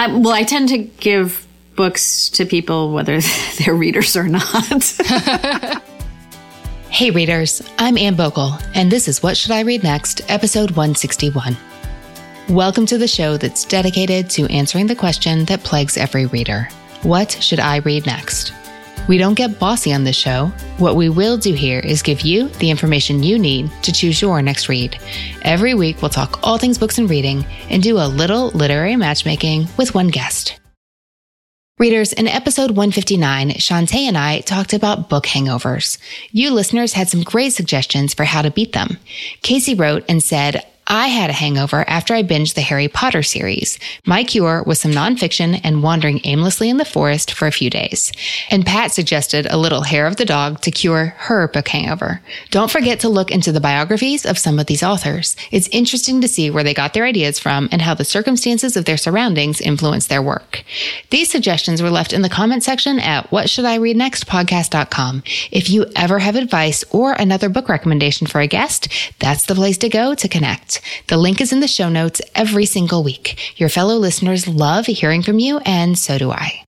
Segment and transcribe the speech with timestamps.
[0.00, 1.44] I, well, I tend to give
[1.74, 3.20] books to people whether
[3.58, 4.84] they're readers or not.
[6.88, 11.56] hey, readers, I'm Anne Bogel, and this is What Should I Read Next, episode 161.
[12.48, 16.68] Welcome to the show that's dedicated to answering the question that plagues every reader
[17.02, 18.52] What should I read next?
[19.08, 20.52] We don't get bossy on this show.
[20.76, 24.42] What we will do here is give you the information you need to choose your
[24.42, 24.98] next read.
[25.42, 29.66] Every week, we'll talk all things books and reading and do a little literary matchmaking
[29.78, 30.60] with one guest.
[31.78, 35.96] Readers, in episode 159, Shantae and I talked about book hangovers.
[36.32, 38.98] You listeners had some great suggestions for how to beat them.
[39.42, 43.78] Casey wrote and said, I had a hangover after I binged the Harry Potter series.
[44.06, 48.10] My cure was some nonfiction and wandering aimlessly in the forest for a few days.
[48.50, 52.22] And Pat suggested a little hair of the dog to cure her book hangover.
[52.50, 55.36] Don't forget to look into the biographies of some of these authors.
[55.50, 58.86] It's interesting to see where they got their ideas from and how the circumstances of
[58.86, 60.64] their surroundings influenced their work.
[61.10, 65.22] These suggestions were left in the comment section at what should I read next podcast.com.
[65.52, 69.76] If you ever have advice or another book recommendation for a guest, that's the place
[69.78, 70.77] to go to connect.
[71.08, 73.54] The link is in the show notes every single week.
[73.56, 76.67] Your fellow listeners love hearing from you, and so do I.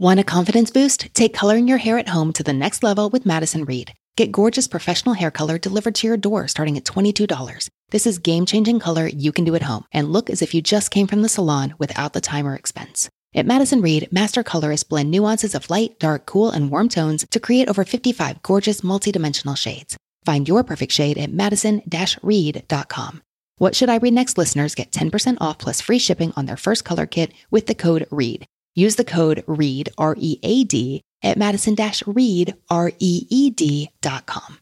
[0.00, 1.12] Want a confidence boost?
[1.12, 3.92] Take coloring your hair at home to the next level with Madison Reed.
[4.16, 7.68] Get gorgeous professional hair color delivered to your door starting at $22.
[7.90, 10.62] This is game changing color you can do at home and look as if you
[10.62, 13.10] just came from the salon without the time or expense.
[13.34, 17.38] At Madison Reed, master colorists blend nuances of light, dark, cool, and warm tones to
[17.38, 19.98] create over 55 gorgeous multidimensional shades.
[20.24, 23.22] Find your perfect shade at madison-reed.com.
[23.58, 26.86] What Should I Read Next listeners get 10% off plus free shipping on their first
[26.86, 28.46] color kit with the code READ.
[28.74, 31.74] Use the code READ, R E A D, at Madison
[32.06, 34.58] Reed, R E E D dot com.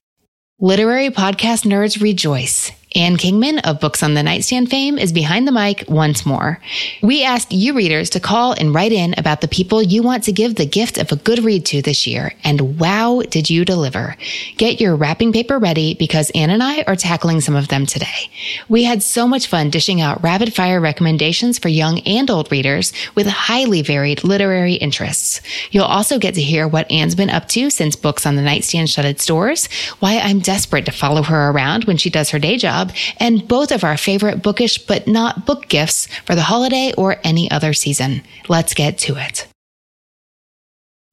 [0.59, 2.73] Literary podcast nerds rejoice.
[2.95, 6.59] Ann Kingman of Books on the Nightstand fame is behind the mic once more.
[7.03, 10.33] We asked you readers to call and write in about the people you want to
[10.33, 12.33] give the gift of a good read to this year.
[12.45, 14.17] And wow, did you deliver.
[14.57, 18.31] Get your wrapping paper ready because Anne and I are tackling some of them today.
[18.71, 22.95] We had so much fun dishing out rapid fire recommendations for young and old readers
[23.15, 25.43] with highly varied literary interests.
[25.71, 28.89] You'll also get to hear what Anne's been up to since Books on the Nightstand
[28.89, 29.67] shut its doors,
[30.01, 33.47] why I'm desperate to follow her around when she does her day job, Club, and
[33.49, 37.73] both of our favorite bookish but not book gifts for the holiday or any other
[37.73, 38.23] season.
[38.49, 39.49] Let's get to it.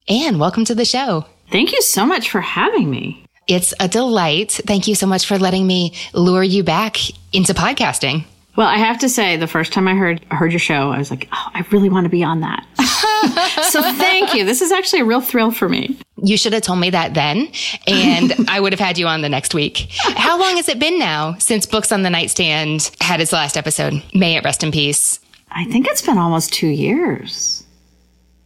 [0.08, 1.26] Anne, welcome to the show.
[1.50, 3.24] Thank you so much for having me.
[3.48, 4.52] It's a delight.
[4.52, 6.98] Thank you so much for letting me lure you back
[7.32, 8.24] into podcasting.
[8.56, 11.10] Well, I have to say, the first time I heard heard your show, I was
[11.10, 12.64] like, "Oh, I really want to be on that."
[13.70, 14.44] so thank you.
[14.44, 15.98] This is actually a real thrill for me.
[16.22, 17.48] You should have told me that then,
[17.86, 19.88] and I would have had you on the next week.
[19.90, 24.02] How long has it been now since Books on the Nightstand had its last episode?
[24.14, 25.20] May it rest in peace.
[25.50, 27.64] I think it's been almost two years.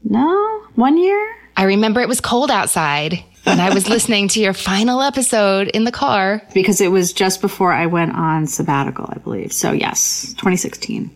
[0.05, 1.37] No, one year.
[1.57, 5.85] I remember it was cold outside and I was listening to your final episode in
[5.85, 6.43] the car.
[6.55, 9.53] Because it was just before I went on sabbatical, I believe.
[9.53, 11.11] So, yes, 2016.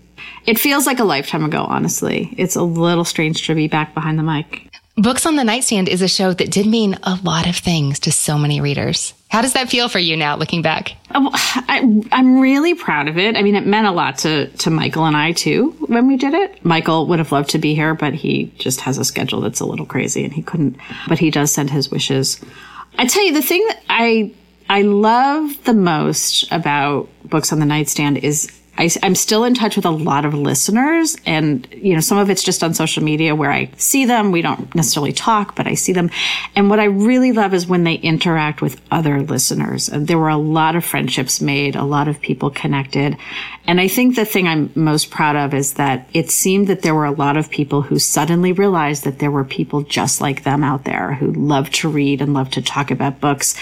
[0.46, 2.34] It feels like a lifetime ago, honestly.
[2.36, 4.70] It's a little strange to be back behind the mic.
[4.96, 8.12] Books on the Nightstand is a show that did mean a lot of things to
[8.12, 9.12] so many readers.
[9.28, 10.94] How does that feel for you now, looking back?
[11.12, 11.78] Oh, I,
[12.12, 13.36] am really proud of it.
[13.36, 16.32] I mean, it meant a lot to, to Michael and I too when we did
[16.32, 16.64] it.
[16.64, 19.66] Michael would have loved to be here, but he just has a schedule that's a
[19.66, 20.76] little crazy and he couldn't,
[21.08, 22.40] but he does send his wishes.
[22.96, 24.32] I tell you, the thing that I,
[24.68, 29.76] I love the most about Books on the Nightstand is I, am still in touch
[29.76, 33.34] with a lot of listeners, and you know, some of it's just on social media
[33.34, 34.32] where I see them.
[34.32, 36.10] We don't necessarily talk, but I see them.
[36.56, 39.86] And what I really love is when they interact with other listeners.
[39.86, 43.16] There were a lot of friendships made, a lot of people connected,
[43.66, 46.94] and I think the thing I'm most proud of is that it seemed that there
[46.94, 50.62] were a lot of people who suddenly realized that there were people just like them
[50.62, 53.56] out there who love to read and love to talk about books.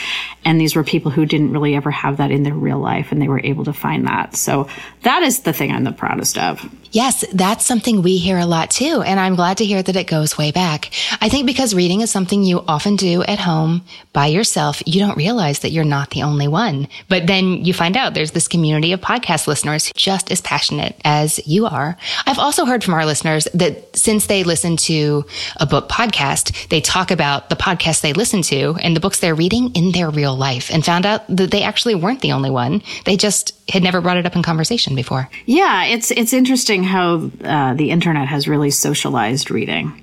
[0.44, 3.22] And these were people who didn't really ever have that in their real life and
[3.22, 4.34] they were able to find that.
[4.34, 4.68] So
[5.02, 6.68] that is the thing I'm the proudest of.
[6.92, 9.02] Yes, that's something we hear a lot too.
[9.02, 10.90] And I'm glad to hear that it goes way back.
[11.20, 15.16] I think because reading is something you often do at home by yourself, you don't
[15.16, 16.88] realize that you're not the only one.
[17.08, 21.44] But then you find out there's this community of podcast listeners just as passionate as
[21.46, 21.96] you are.
[22.26, 25.24] I've also heard from our listeners that since they listen to
[25.56, 29.34] a book podcast, they talk about the podcast they listen to and the books they're
[29.34, 32.82] reading in their real life and found out that they actually weren't the only one.
[33.06, 35.30] They just had never brought it up in conversation before.
[35.46, 39.98] Yeah, it's it's interesting how uh, the internet has really socialized reading.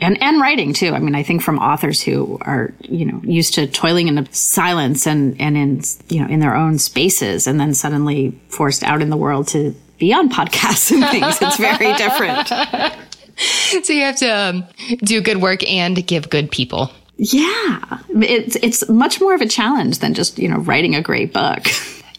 [0.00, 0.92] And, and writing too.
[0.92, 5.08] I mean, I think from authors who are, you know, used to toiling in silence
[5.08, 9.10] and, and in, you know, in their own spaces and then suddenly forced out in
[9.10, 11.38] the world to be on podcasts and things.
[11.42, 12.46] it's very different.
[13.84, 14.64] so you have to um,
[14.98, 16.92] do good work and give good people.
[17.16, 17.98] Yeah.
[18.10, 21.66] It's, it's much more of a challenge than just, you know, writing a great book.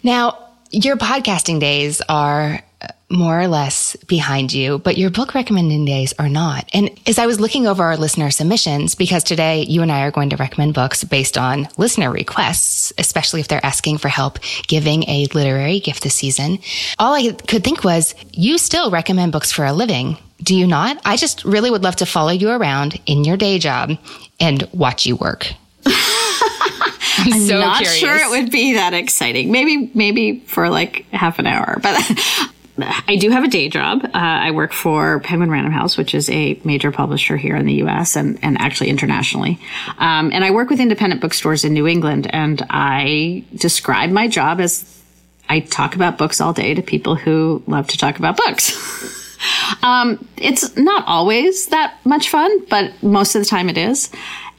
[0.04, 0.38] Now,
[0.72, 2.62] your podcasting days are
[3.10, 6.70] more or less behind you, but your book recommending days are not.
[6.74, 10.12] And as I was looking over our listener submissions, because today you and I are
[10.12, 15.04] going to recommend books based on listener requests, especially if they're asking for help giving
[15.10, 16.60] a literary gift this season,
[17.00, 20.18] all I could think was you still recommend books for a living.
[20.44, 21.02] Do you not?
[21.04, 23.98] I just really would love to follow you around in your day job
[24.40, 25.52] and watch you work.
[25.86, 27.98] I'm, I'm so not curious.
[27.98, 29.52] sure it would be that exciting.
[29.52, 31.98] Maybe, maybe for like half an hour, but
[32.84, 34.04] I do have a day job.
[34.04, 37.74] Uh, I work for Penguin Random House, which is a major publisher here in the
[37.76, 38.16] U.S.
[38.16, 39.60] and, and actually internationally.
[39.98, 42.28] Um, and I work with independent bookstores in New England.
[42.34, 45.02] And I describe my job as
[45.48, 49.38] I talk about books all day to people who love to talk about books.
[49.84, 54.12] um, it's not always that much fun, but most of the time it is.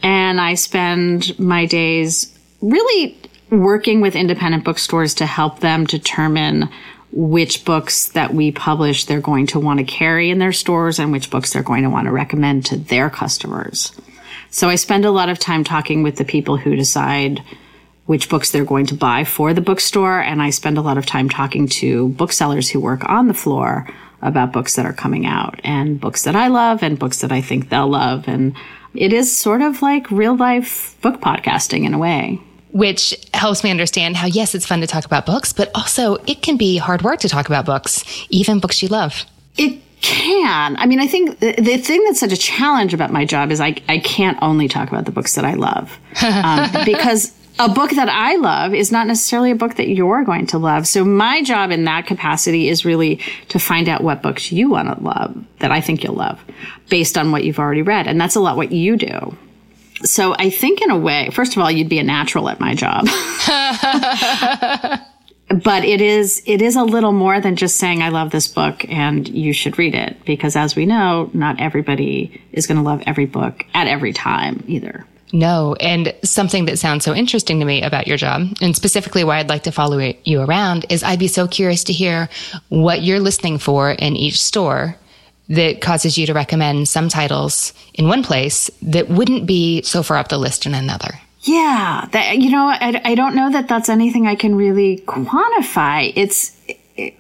[0.03, 3.17] And I spend my days really
[3.51, 6.69] working with independent bookstores to help them determine
[7.13, 11.11] which books that we publish they're going to want to carry in their stores and
[11.11, 13.93] which books they're going to want to recommend to their customers.
[14.51, 17.43] So I spend a lot of time talking with the people who decide
[18.07, 20.21] which books they're going to buy for the bookstore.
[20.21, 23.89] And I spend a lot of time talking to booksellers who work on the floor
[24.23, 27.41] about books that are coming out and books that I love and books that I
[27.41, 28.27] think they'll love.
[28.27, 28.55] And
[28.95, 32.41] it is sort of like real life book podcasting in a way
[32.73, 36.43] which helps me understand how, yes, it's fun to talk about books, but also it
[36.43, 39.25] can be hard work to talk about books, even books you love.
[39.57, 40.77] It can.
[40.77, 43.61] I mean, I think the, the thing that's such a challenge about my job is
[43.61, 45.99] I, I can't only talk about the books that I love.
[46.23, 50.47] Um, because a book that I love is not necessarily a book that you're going
[50.49, 50.87] to love.
[50.87, 53.17] So my job in that capacity is really
[53.49, 56.43] to find out what books you want to love that I think you'll love
[56.89, 58.07] based on what you've already read.
[58.07, 59.37] And that's a lot what you do.
[60.03, 62.75] So I think in a way, first of all, you'd be a natural at my
[62.75, 63.07] job.
[65.65, 68.85] but it is it is a little more than just saying I love this book
[68.89, 73.03] and you should read it because as we know, not everybody is going to love
[73.07, 75.07] every book at every time either.
[75.33, 79.39] No, and something that sounds so interesting to me about your job, and specifically why
[79.39, 82.29] I'd like to follow you around, is I'd be so curious to hear
[82.69, 84.97] what you're listening for in each store
[85.51, 90.17] that causes you to recommend some titles in one place that wouldn't be so far
[90.17, 91.21] up the list in another.
[91.43, 96.13] Yeah, that, you know, I, I don't know that that's anything I can really quantify.
[96.15, 96.57] It's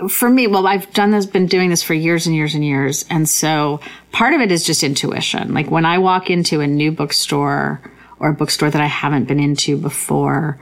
[0.08, 3.04] for me, well, I've done this, been doing this for years and years and years.
[3.10, 3.80] And so
[4.12, 5.52] part of it is just intuition.
[5.52, 7.80] Like when I walk into a new bookstore
[8.20, 10.58] or a bookstore that I haven't been into before,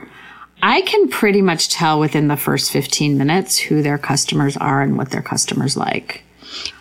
[0.63, 4.97] I can pretty much tell within the first 15 minutes who their customers are and
[4.97, 6.23] what their customers like.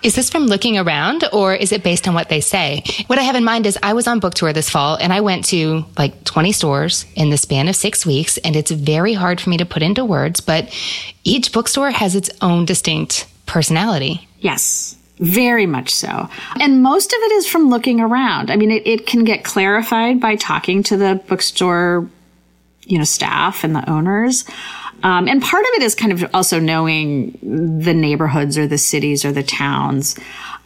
[0.03, 2.83] Is this from looking around or is it based on what they say?
[3.07, 5.21] What I have in mind is I was on book tour this fall and I
[5.21, 8.39] went to like 20 stores in the span of six weeks.
[8.39, 10.73] And it's very hard for me to put into words, but
[11.25, 14.29] each bookstore has its own distinct personality.
[14.41, 14.97] Yes.
[15.19, 16.29] Very much so.
[16.61, 18.51] And most of it is from looking around.
[18.51, 22.09] I mean, it, it can get clarified by talking to the bookstore,
[22.85, 24.45] you know, staff and the owners.
[25.03, 27.39] Um, and part of it is kind of also knowing
[27.83, 30.19] the neighborhoods or the cities or the towns.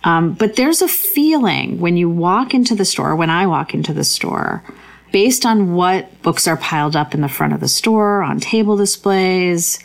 [0.04, 3.92] Um, but there's a feeling when you walk into the store, when I walk into
[3.92, 4.64] the store,
[5.12, 8.76] based on what books are piled up in the front of the store, on table
[8.76, 9.78] displays,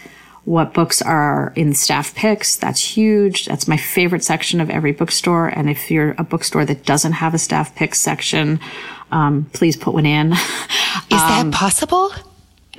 [0.46, 2.56] what books are in staff picks.
[2.56, 3.46] That's huge.
[3.46, 5.50] That's my favorite section of every bookstore.
[5.50, 8.62] And if you're a bookstore that doesn't have a staff picks section,
[9.12, 10.32] um, please put one in.
[10.32, 10.40] Is
[11.12, 12.12] um, that possible?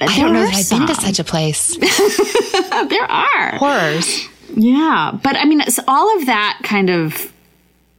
[0.00, 1.76] I don't know that I've been to such a place.
[2.88, 4.28] there are horrors.
[4.55, 7.33] Yeah, but I mean, all of that kind of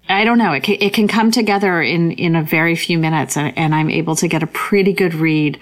[0.10, 0.54] I don't know.
[0.54, 3.92] It can, it can come together in, in a very few minutes and, and, I'm
[3.92, 5.60] able to get a pretty good read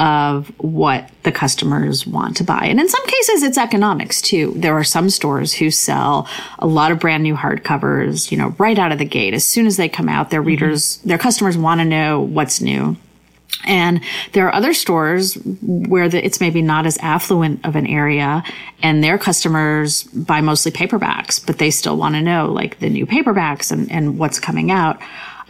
[0.00, 2.64] of what the customers want to buy.
[2.64, 4.52] And in some cases, it's economics too.
[4.56, 8.78] There are some stores who sell a lot of brand new hardcovers, you know, right
[8.78, 9.34] out of the gate.
[9.34, 10.48] As soon as they come out, their mm-hmm.
[10.48, 12.96] readers, their customers want to know what's new.
[13.66, 18.42] And there are other stores where the, it's maybe not as affluent of an area
[18.82, 23.06] and their customers buy mostly paperbacks, but they still want to know like the new
[23.06, 25.00] paperbacks and, and what's coming out.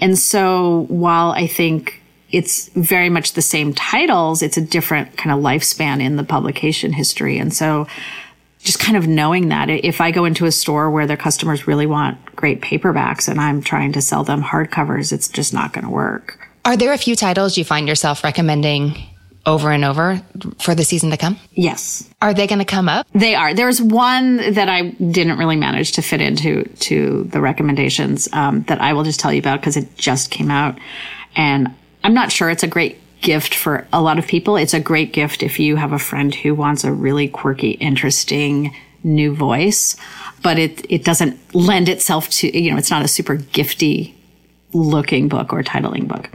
[0.01, 5.37] And so while I think it's very much the same titles, it's a different kind
[5.37, 7.39] of lifespan in the publication history.
[7.39, 7.87] And so
[8.59, 11.87] just kind of knowing that if I go into a store where their customers really
[11.87, 15.91] want great paperbacks and I'm trying to sell them hardcovers, it's just not going to
[15.91, 16.44] work.
[16.65, 18.97] Are there a few titles you find yourself recommending
[19.47, 20.23] over and over
[20.59, 21.37] for the season to come?
[21.53, 22.09] Yes.
[22.23, 23.07] Are they going to come up?
[23.15, 23.53] They are.
[23.53, 28.81] There's one that I didn't really manage to fit into to the recommendations um, that
[28.81, 30.79] I will just tell you about because it just came out,
[31.37, 31.69] and
[32.03, 34.57] I'm not sure it's a great gift for a lot of people.
[34.57, 38.75] It's a great gift if you have a friend who wants a really quirky, interesting
[39.03, 39.97] new voice,
[40.43, 44.15] but it it doesn't lend itself to you know it's not a super gifty
[44.73, 46.31] looking book or titling book.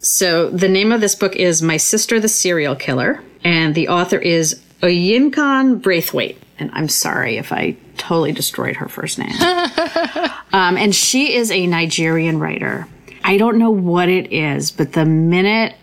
[0.00, 4.18] So the name of this book is My Sister the Serial Killer, and the author
[4.18, 6.40] is Oyinkan Braithwaite.
[6.58, 9.32] And I'm sorry if I totally destroyed her first name.
[10.52, 12.86] um, and she is a Nigerian writer.
[13.24, 15.74] I don't know what it is, but the minute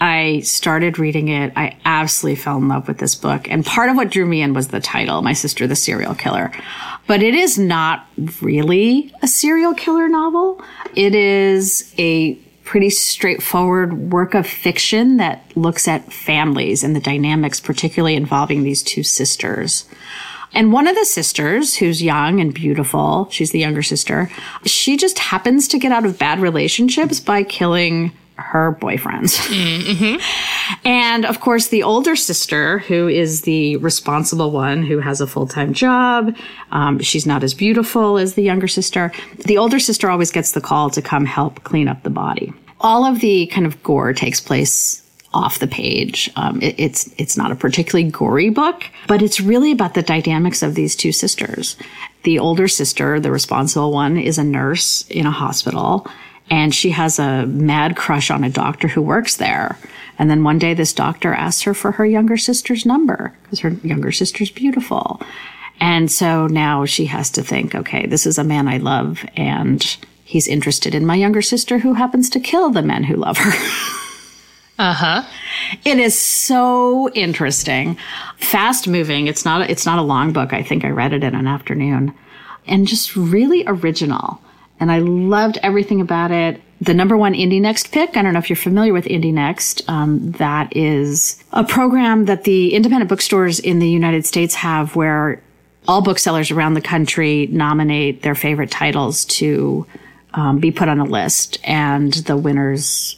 [0.00, 3.50] I started reading it, I absolutely fell in love with this book.
[3.50, 6.50] And part of what drew me in was the title, My Sister the Serial Killer.
[7.06, 8.06] But it is not
[8.40, 10.62] really a serial killer novel.
[10.94, 12.38] It is a
[12.70, 18.80] pretty straightforward work of fiction that looks at families and the dynamics, particularly involving these
[18.80, 19.86] two sisters.
[20.54, 24.30] And one of the sisters, who's young and beautiful, she's the younger sister,
[24.64, 29.38] she just happens to get out of bad relationships by killing her boyfriends.
[29.48, 30.80] Mm-hmm.
[30.86, 35.46] and of course, the older sister, who is the responsible one who has a full
[35.46, 36.36] time job,
[36.72, 39.12] um, she's not as beautiful as the younger sister.
[39.46, 42.52] The older sister always gets the call to come help clean up the body.
[42.80, 46.30] All of the kind of gore takes place off the page.
[46.36, 50.62] Um, it, it's it's not a particularly gory book, but it's really about the dynamics
[50.62, 51.76] of these two sisters.
[52.24, 56.06] The older sister, the responsible one, is a nurse in a hospital
[56.50, 59.78] and she has a mad crush on a doctor who works there.
[60.18, 63.70] And then one day this doctor asks her for her younger sister's number because her
[63.70, 65.22] younger sister's beautiful.
[65.80, 69.96] And so now she has to think, okay, this is a man I love and
[70.30, 73.50] he's interested in my younger sister who happens to kill the men who love her.
[74.78, 75.24] uh-huh.
[75.84, 77.98] It is so interesting.
[78.36, 79.26] Fast moving.
[79.26, 80.52] It's not it's not a long book.
[80.52, 82.14] I think I read it in an afternoon.
[82.68, 84.40] And just really original
[84.78, 86.62] and I loved everything about it.
[86.80, 89.82] The number one Indie Next pick, I don't know if you're familiar with Indie Next.
[89.88, 95.42] Um, that is a program that the independent bookstores in the United States have where
[95.88, 99.86] all booksellers around the country nominate their favorite titles to
[100.34, 103.16] um, be put on a list, and the winners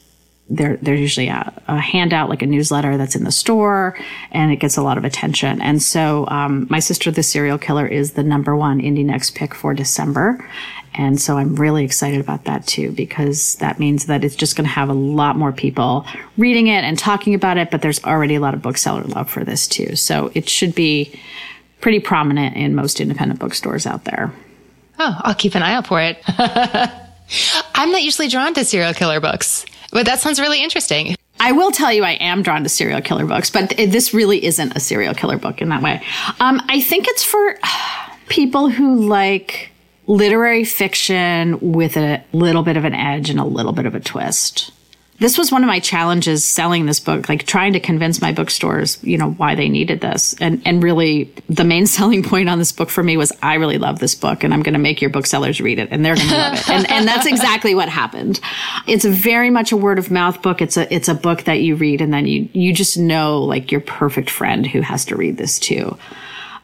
[0.50, 3.98] there, there's usually a, a, handout, like a newsletter that's in the store,
[4.32, 5.62] and it gets a lot of attention.
[5.62, 9.54] And so, um, my sister, the serial killer, is the number one Indie Next pick
[9.54, 10.46] for December,
[10.94, 14.66] and so I'm really excited about that too, because that means that it's just going
[14.66, 17.70] to have a lot more people reading it and talking about it.
[17.70, 21.18] But there's already a lot of bookseller love for this too, so it should be
[21.80, 24.32] pretty prominent in most independent bookstores out there.
[24.98, 26.22] Oh, I'll keep an eye out for it.
[27.74, 29.64] I'm not usually drawn to serial killer books.
[29.92, 31.16] But that sounds really interesting.
[31.38, 34.76] I will tell you, I am drawn to serial killer books, but this really isn't
[34.76, 36.02] a serial killer book in that way.
[36.40, 37.58] Um, I think it's for
[38.28, 39.70] people who like
[40.06, 44.00] literary fiction with a little bit of an edge and a little bit of a
[44.00, 44.72] twist
[45.18, 49.02] this was one of my challenges selling this book, like trying to convince my bookstores,
[49.04, 50.34] you know, why they needed this.
[50.40, 53.78] And and really the main selling point on this book for me was I really
[53.78, 56.28] love this book and I'm going to make your booksellers read it and they're going
[56.28, 56.68] to love it.
[56.68, 58.40] And and that's exactly what happened.
[58.86, 60.60] It's very much a word of mouth book.
[60.60, 63.70] It's a it's a book that you read and then you you just know like
[63.70, 65.96] your perfect friend who has to read this too.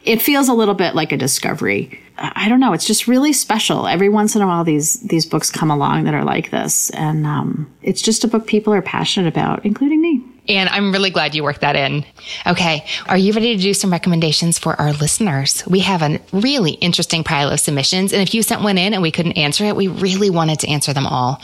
[0.03, 1.99] It feels a little bit like a discovery.
[2.21, 2.73] I don't know.
[2.73, 3.87] It's just really special.
[3.87, 7.25] Every once in a while, these these books come along that are like this, and
[7.25, 10.23] um, it's just a book people are passionate about, including me.
[10.49, 12.03] And I'm really glad you worked that in.
[12.47, 12.83] Okay.
[13.05, 15.63] Are you ready to do some recommendations for our listeners?
[15.67, 18.13] We have a really interesting pile of submissions.
[18.13, 20.67] And if you sent one in and we couldn't answer it, we really wanted to
[20.67, 21.39] answer them all,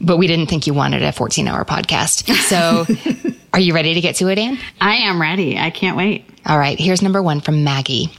[0.00, 2.32] but we didn't think you wanted a 14 hour podcast.
[2.44, 2.86] So
[3.52, 4.58] are you ready to get to it, Anne?
[4.80, 5.58] I am ready.
[5.58, 6.24] I can't wait.
[6.46, 6.78] All right.
[6.78, 8.12] Here's number one from Maggie.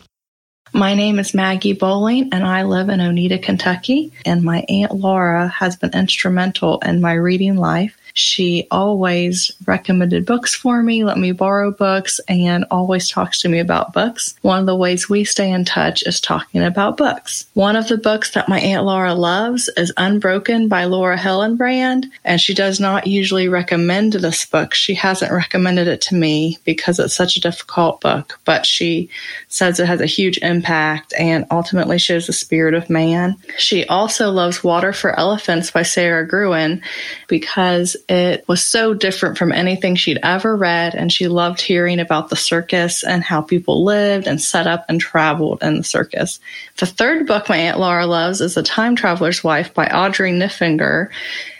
[0.75, 4.11] My name is Maggie Bowling, and I live in Oneida, Kentucky.
[4.25, 7.97] And my Aunt Laura has been instrumental in my reading life.
[8.15, 13.59] She always recommended books for me, let me borrow books, and always talks to me
[13.59, 14.35] about books.
[14.41, 17.45] One of the ways we stay in touch is talking about books.
[17.53, 22.39] One of the books that my Aunt Laura loves is Unbroken by Laura Hillenbrand, and
[22.39, 24.73] she does not usually recommend this book.
[24.73, 29.09] She hasn't recommended it to me because it's such a difficult book, but she
[29.49, 33.35] says it has a huge impact and ultimately shows the spirit of man.
[33.57, 36.81] She also loves Water for Elephants by Sara Gruen
[37.27, 42.29] because it was so different from anything she'd ever read, and she loved hearing about
[42.29, 46.39] the circus and how people lived and set up and traveled in the circus.
[46.77, 51.09] The third book my Aunt Laura loves is The Time Traveler's Wife by Audrey Niffenegger.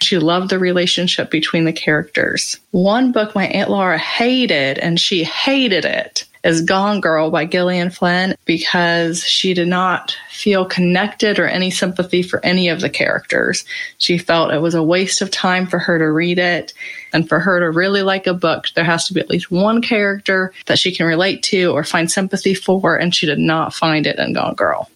[0.02, 2.60] She loved the relationship between the characters.
[2.72, 7.90] One book my Aunt Laura hated, and she hated it, is Gone Girl by Gillian
[7.90, 13.66] Flynn because she did not feel connected or any sympathy for any of the characters.
[13.98, 16.72] She felt it was a waste of time for her to read it.
[17.14, 19.82] And for her to really like a book, there has to be at least one
[19.82, 22.96] character that she can relate to or find sympathy for.
[22.96, 24.90] And she did not find it in Gone Girl.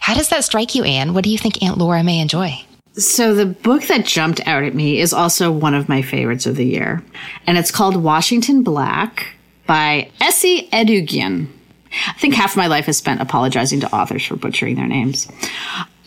[0.00, 1.14] How does that strike you, Anne?
[1.14, 2.64] What do you think Aunt Laura may enjoy?
[2.94, 6.56] So the book that jumped out at me is also one of my favorites of
[6.56, 7.02] the year.
[7.46, 9.36] And it's called Washington Black
[9.72, 11.48] by Esi Edugyan.
[12.06, 15.28] I think half my life is spent apologizing to authors for butchering their names.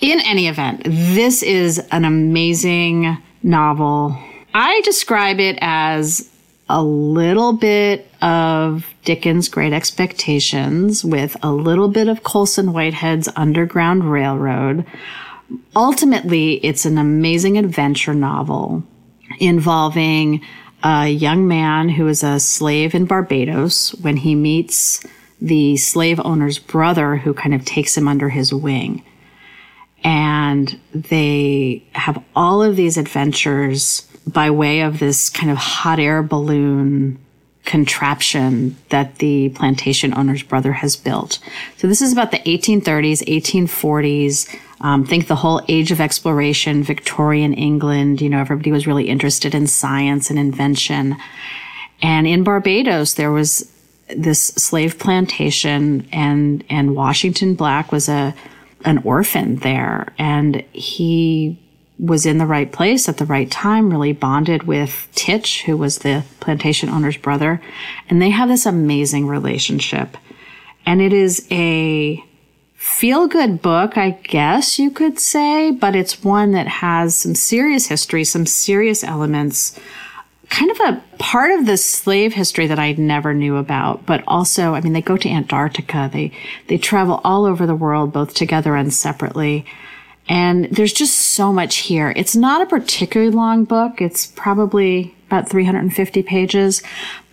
[0.02, 4.16] In any event, this is an amazing novel.
[4.54, 6.30] I describe it as
[6.70, 14.12] a little bit of Dickens' Great Expectations with a little bit of Colson Whitehead's Underground
[14.12, 14.86] Railroad.
[15.76, 18.84] Ultimately, it's an amazing adventure novel
[19.40, 20.42] involving
[20.86, 25.04] a young man who is a slave in Barbados when he meets
[25.42, 29.04] the slave owner's brother who kind of takes him under his wing.
[30.04, 36.22] And they have all of these adventures by way of this kind of hot air
[36.22, 37.18] balloon
[37.64, 41.40] contraption that the plantation owner's brother has built.
[41.78, 44.56] So this is about the 1830s, 1840s.
[44.82, 48.22] Um, think the whole age of exploration, Victorian England.
[48.22, 51.16] You know, everybody was really interested in science and invention.
[52.02, 53.72] And in Barbados, there was
[54.16, 58.36] this slave plantation, and and Washington Black was a
[58.84, 61.60] an orphan there, and he
[61.98, 66.00] was in the right place at the right time, really bonded with Titch, who was
[66.00, 67.62] the plantation owner's brother.
[68.10, 70.18] And they have this amazing relationship.
[70.86, 72.24] And it is a
[72.86, 77.88] feel good book, I guess you could say, but it's one that has some serious
[77.88, 79.78] history, some serious elements,
[80.50, 84.76] kind of a part of the slave history that I never knew about, but also,
[84.76, 86.12] I mean, they go to Antarctica.
[86.14, 86.32] They,
[86.68, 89.66] they travel all over the world, both together and separately.
[90.30, 92.14] And there's just so much here.
[92.16, 94.00] It's not a particularly long book.
[94.00, 96.84] It's probably about 350 pages,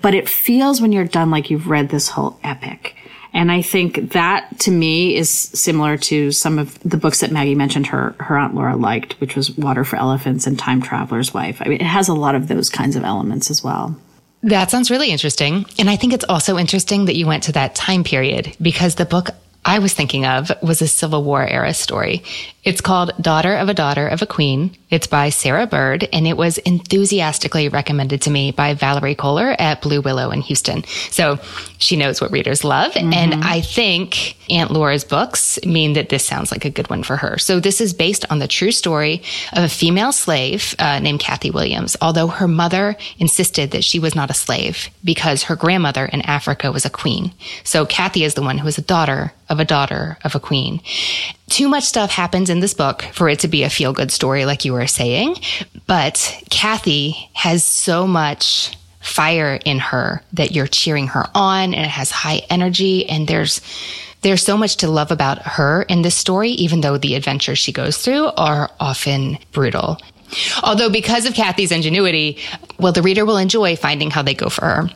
[0.00, 2.96] but it feels when you're done like you've read this whole epic.
[3.34, 7.54] And I think that to me is similar to some of the books that Maggie
[7.54, 11.62] mentioned her, her Aunt Laura liked, which was Water for Elephants and Time Traveler's Wife.
[11.62, 13.96] I mean, it has a lot of those kinds of elements as well.
[14.42, 15.64] That sounds really interesting.
[15.78, 19.04] And I think it's also interesting that you went to that time period because the
[19.04, 19.30] book
[19.64, 22.22] I was thinking of was a Civil War era story.
[22.64, 24.76] It's called Daughter of a Daughter of a Queen.
[24.90, 29.80] It's by Sarah Bird, and it was enthusiastically recommended to me by Valerie Koehler at
[29.80, 30.84] Blue Willow in Houston.
[31.10, 31.38] So
[31.78, 32.92] she knows what readers love.
[32.92, 33.12] Mm-hmm.
[33.12, 37.16] And I think Aunt Laura's books mean that this sounds like a good one for
[37.16, 37.38] her.
[37.38, 39.22] So this is based on the true story
[39.52, 44.14] of a female slave uh, named Kathy Williams, although her mother insisted that she was
[44.14, 47.32] not a slave because her grandmother in Africa was a queen.
[47.64, 50.80] So Kathy is the one who is a daughter of a daughter of a queen.
[51.48, 54.46] Too much stuff happens in this book for it to be a feel good story,
[54.46, 55.36] like you were saying.
[55.86, 61.90] But Kathy has so much fire in her that you're cheering her on and it
[61.90, 63.60] has high energy and there's
[64.22, 67.72] there's so much to love about her in this story, even though the adventures she
[67.72, 69.98] goes through are often brutal.
[70.62, 72.38] Although because of Kathy's ingenuity,
[72.78, 74.90] well, the reader will enjoy finding how they go for her.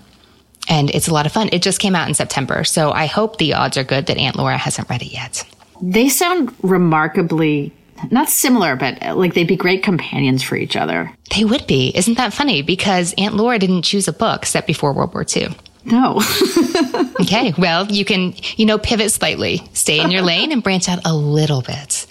[0.68, 1.48] And it's a lot of fun.
[1.52, 2.64] It just came out in September.
[2.64, 5.44] So I hope the odds are good that Aunt Laura hasn't read it yet.
[5.80, 7.72] They sound remarkably
[8.10, 11.12] not similar, but uh, like they'd be great companions for each other.
[11.34, 11.92] They would be.
[11.94, 12.62] Isn't that funny?
[12.62, 15.48] Because Aunt Laura didn't choose a book set before World War II.
[15.84, 16.20] No.
[17.20, 17.54] okay.
[17.56, 21.14] Well, you can, you know, pivot slightly, stay in your lane and branch out a
[21.14, 22.06] little bit.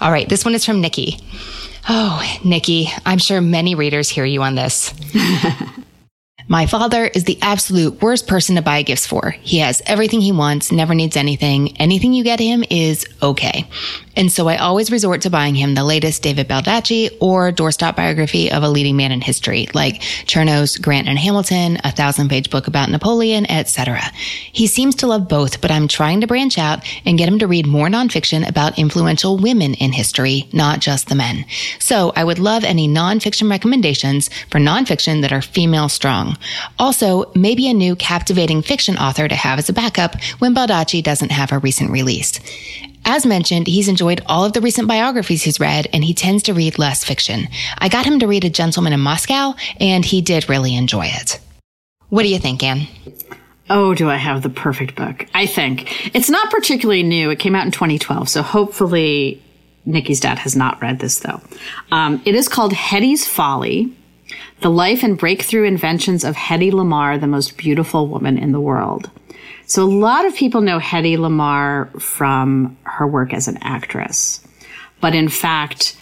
[0.00, 0.28] All right.
[0.28, 1.18] This one is from Nikki.
[1.86, 4.94] Oh, Nikki, I'm sure many readers hear you on this.
[6.46, 9.30] My father is the absolute worst person to buy gifts for.
[9.40, 11.76] He has everything he wants, never needs anything.
[11.78, 13.66] Anything you get him is okay.
[14.16, 18.50] And so I always resort to buying him the latest David Baldacci or doorstop biography
[18.50, 22.66] of a leading man in history, like Chernow's Grant and Hamilton, a thousand page book
[22.66, 24.00] about Napoleon, etc.
[24.52, 27.46] He seems to love both, but I'm trying to branch out and get him to
[27.46, 31.44] read more nonfiction about influential women in history, not just the men.
[31.78, 36.36] So I would love any nonfiction recommendations for nonfiction that are female strong.
[36.78, 41.30] Also, maybe a new captivating fiction author to have as a backup when Baldacci doesn't
[41.30, 42.40] have a recent release.
[43.04, 46.54] As mentioned, he's enjoyed all of the recent biographies he's read, and he tends to
[46.54, 47.48] read less fiction.
[47.78, 51.38] I got him to read A Gentleman in Moscow, and he did really enjoy it.
[52.08, 52.86] What do you think, Anne?
[53.70, 55.26] Oh, do I have the perfect book?
[55.34, 56.14] I think.
[56.14, 57.30] It's not particularly new.
[57.30, 59.42] It came out in 2012, so hopefully
[59.86, 61.40] Nikki's dad has not read this, though.
[61.90, 63.92] Um, it is called Hedy's Folly
[64.60, 69.10] The Life and Breakthrough Inventions of Hedy Lamarr, the Most Beautiful Woman in the World.
[69.66, 74.46] So a lot of people know Hedy Lamarr from her work as an actress.
[75.00, 75.96] But in fact,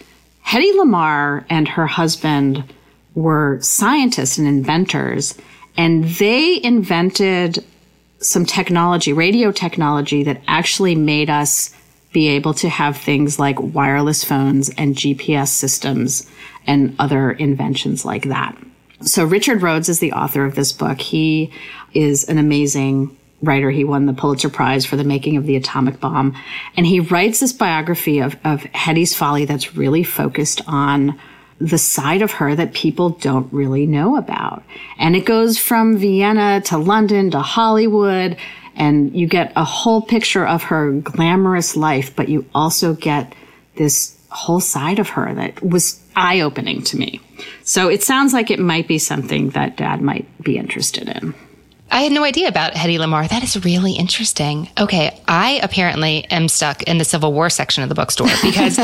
[0.45, 2.63] Hedy Lamarr and her husband
[3.15, 5.37] were scientists and inventors,
[5.77, 7.63] and they invented
[8.19, 11.75] some technology, radio technology that actually made us
[12.11, 16.29] be able to have things like wireless phones and GPS systems
[16.67, 18.55] and other inventions like that.
[19.01, 21.01] So Richard Rhodes is the author of this book.
[21.01, 21.51] He
[21.93, 23.69] is an amazing writer.
[23.69, 26.35] He won the Pulitzer Prize for the making of the atomic bomb.
[26.75, 31.19] And he writes this biography of, of Hedy's Folly that's really focused on
[31.59, 34.63] the side of her that people don't really know about.
[34.97, 38.37] And it goes from Vienna to London to Hollywood.
[38.75, 43.35] And you get a whole picture of her glamorous life, but you also get
[43.75, 47.21] this whole side of her that was eye opening to me.
[47.63, 51.35] So it sounds like it might be something that dad might be interested in.
[51.93, 53.29] I had no idea about Hedy Lamarr.
[53.29, 54.67] That is really interesting.
[54.79, 58.79] Okay, I apparently am stuck in the Civil War section of the bookstore because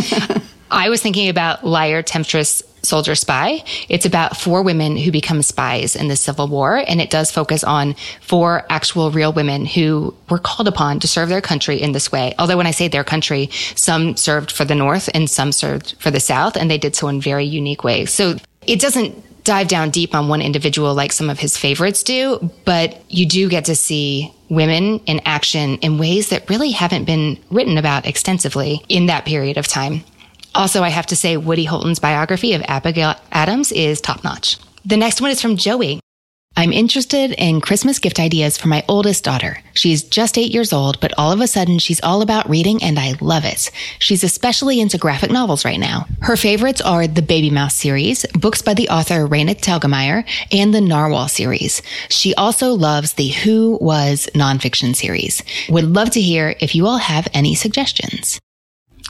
[0.71, 3.63] I was thinking about Liar, Temptress, Soldier, Spy.
[3.89, 7.63] It's about four women who become spies in the Civil War, and it does focus
[7.63, 12.11] on four actual real women who were called upon to serve their country in this
[12.11, 12.35] way.
[12.37, 16.11] Although when I say their country, some served for the North and some served for
[16.11, 18.11] the South, and they did so in very unique ways.
[18.11, 18.35] So
[18.67, 23.01] it doesn't dive down deep on one individual like some of his favorites do, but
[23.09, 27.77] you do get to see women in action in ways that really haven't been written
[27.77, 30.03] about extensively in that period of time.
[30.55, 34.57] Also, I have to say Woody Holton's biography of Abigail Adams is top notch.
[34.85, 35.99] The next one is from Joey.
[36.59, 39.59] I'm interested in Christmas gift ideas for my oldest daughter.
[39.75, 42.99] She's just eight years old, but all of a sudden she's all about reading and
[42.99, 43.71] I love it.
[43.99, 46.05] She's especially into graphic novels right now.
[46.19, 51.29] Her favorites are the Babymouse series, books by the author Raina Telgemeier, and the Narwhal
[51.29, 51.81] series.
[52.09, 55.41] She also loves the Who Was nonfiction series.
[55.69, 58.37] Would love to hear if you all have any suggestions.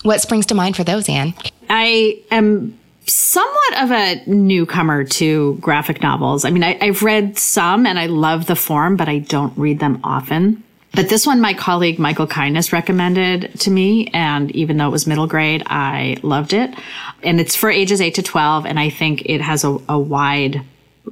[0.04, 1.34] What springs to mind for those, Anne?
[1.68, 2.79] I am
[3.13, 6.45] somewhat of a newcomer to graphic novels.
[6.45, 9.80] I mean, I, have read some and I love the form, but I don't read
[9.80, 10.63] them often.
[10.93, 14.08] But this one, my colleague Michael Kindness recommended to me.
[14.08, 16.74] And even though it was middle grade, I loved it.
[17.24, 18.65] And it's for ages 8 to 12.
[18.65, 20.62] And I think it has a, a wide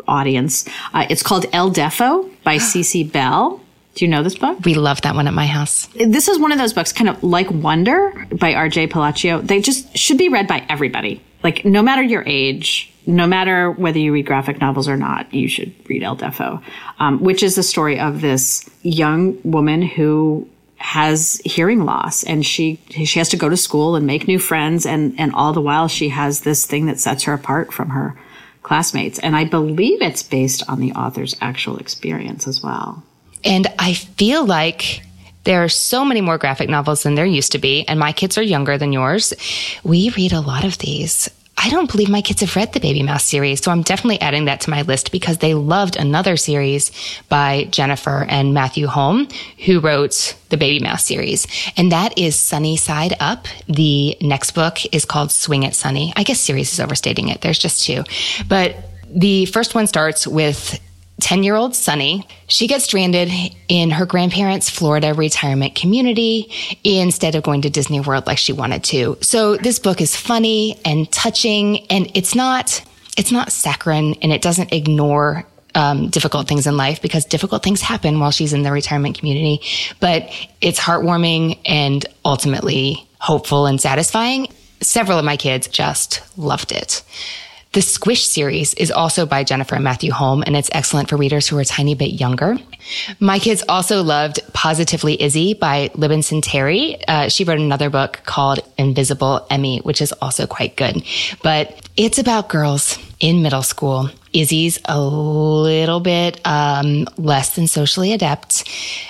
[0.07, 0.67] audience.
[0.93, 3.61] Uh, it's called El Deafo by Cece Bell.
[3.95, 4.59] Do you know this book?
[4.63, 5.87] We love that one at my house.
[5.95, 8.87] This is one of those books, kind of like Wonder by R.J.
[8.87, 9.41] Palacio.
[9.41, 13.99] They just should be read by everybody like no matter your age, no matter whether
[13.99, 16.61] you read graphic novels or not, you should read El Deafo,
[16.99, 20.47] um, which is the story of this young woman who
[20.77, 24.85] has hearing loss and she she has to go to school and make new friends
[24.85, 28.15] and and all the while she has this thing that sets her apart from her
[28.61, 33.03] classmates and I believe it's based on the author's actual experience as well.
[33.43, 35.01] And I feel like
[35.47, 38.37] there are so many more graphic novels than there used to be, and my kids
[38.37, 39.33] are younger than yours.
[39.81, 41.29] We read a lot of these.
[41.57, 44.59] I don't believe my kids have read the Babymouse series, so I'm definitely adding that
[44.61, 46.91] to my list because they loved another series
[47.29, 49.29] by Jennifer and Matthew Holm,
[49.65, 51.47] who wrote the Babymouse series.
[51.77, 53.47] And that is Sunny Side Up.
[53.67, 56.11] The next book is called Swing It Sunny.
[56.17, 57.39] I guess series is overstating it.
[57.39, 58.03] There's just two.
[58.49, 58.75] But
[59.09, 60.77] the first one starts with
[61.21, 62.27] 10 year old Sunny.
[62.47, 63.29] She gets stranded
[63.67, 66.51] in her grandparents' Florida retirement community
[66.83, 69.17] instead of going to Disney World like she wanted to.
[69.21, 72.83] So this book is funny and touching and it's not,
[73.17, 77.81] it's not saccharine and it doesn't ignore um, difficult things in life because difficult things
[77.81, 79.61] happen while she's in the retirement community.
[79.99, 80.29] But
[80.61, 84.47] it's heartwarming and ultimately hopeful and satisfying.
[84.81, 87.03] Several of my kids just loved it.
[87.77, 91.47] The Squish series is also by Jennifer and Matthew Holm, and it's excellent for readers
[91.47, 92.57] who are a tiny bit younger.
[93.19, 96.99] My kids also loved Positively Izzy by Libenson Terri.
[97.07, 101.03] Uh, she wrote another book called Invisible Emmie, which is also quite good.
[101.43, 104.09] But it's about girls in middle school.
[104.33, 108.67] Izzy's a little bit um, less than socially adept.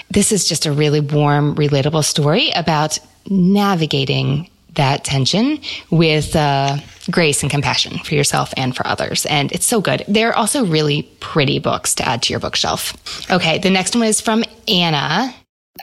[0.09, 2.99] This is just a really warm, relatable story about
[3.29, 5.59] navigating that tension
[5.91, 6.77] with uh,
[7.11, 9.25] grace and compassion for yourself and for others.
[9.25, 10.03] And it's so good.
[10.07, 12.95] They're also really pretty books to add to your bookshelf.
[13.29, 15.33] Okay, the next one is from Anna.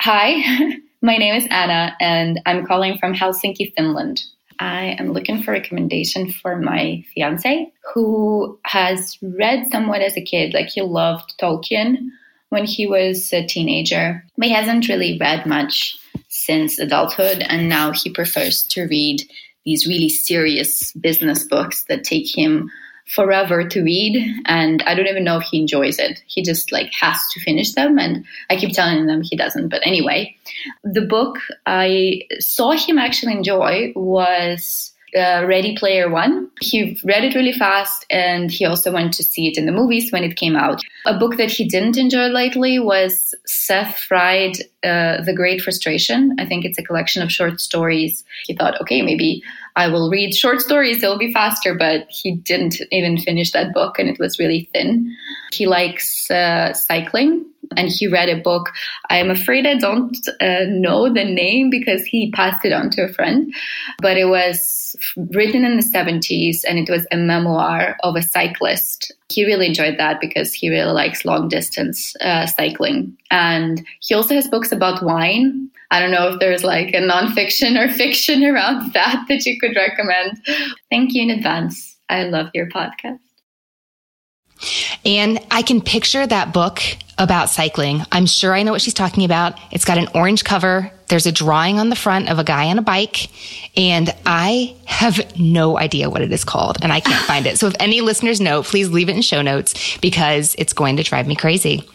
[0.01, 0.43] Hi,
[1.03, 4.23] my name is Anna, and I'm calling from Helsinki, Finland.
[4.61, 10.23] I am looking for a recommendation for my fiance who has read somewhat as a
[10.23, 10.55] kid.
[10.55, 12.09] Like he loved Tolkien
[12.51, 15.97] when he was a teenager, but he hasn't really read much
[16.45, 17.45] since adulthood.
[17.49, 19.23] And now he prefers to read
[19.65, 22.71] these really serious business books that take him
[23.15, 26.91] forever to read and i don't even know if he enjoys it he just like
[26.99, 30.35] has to finish them and i keep telling them he doesn't but anyway
[30.85, 36.51] the book i saw him actually enjoy was uh, Ready Player One.
[36.61, 40.11] He read it really fast and he also went to see it in the movies
[40.11, 40.81] when it came out.
[41.07, 46.37] A book that he didn't enjoy lately was Seth Fried, uh, The Great Frustration.
[46.39, 48.25] I think it's a collection of short stories.
[48.47, 49.43] He thought, okay, maybe
[49.77, 53.99] I will read short stories, it'll be faster, but he didn't even finish that book
[53.99, 55.17] and it was really thin.
[55.53, 57.45] He likes uh, cycling
[57.77, 58.71] and he read a book.
[59.11, 63.03] I am afraid I don't uh, know the name because he passed it on to
[63.03, 63.55] a friend,
[64.01, 69.13] but it was written in the 70s and it was a memoir of a cyclist.
[69.31, 73.17] He really enjoyed that because he really likes long distance uh, cycling.
[73.31, 75.69] And he also has books about wine.
[75.91, 79.77] I don't know if there's like a nonfiction or fiction around that that you could
[79.77, 80.39] recommend.
[80.91, 81.97] Thank you in advance.
[82.09, 83.19] I love your podcast.
[85.05, 86.81] And I can picture that book
[87.19, 88.03] about cycling.
[88.11, 89.59] I'm sure I know what she's talking about.
[89.71, 90.91] It's got an orange cover.
[91.09, 93.29] There's a drawing on the front of a guy on a bike.
[93.77, 97.59] And I have no idea what it is called and I can't find it.
[97.59, 101.03] So if any listeners know, please leave it in show notes because it's going to
[101.03, 101.89] drive me crazy.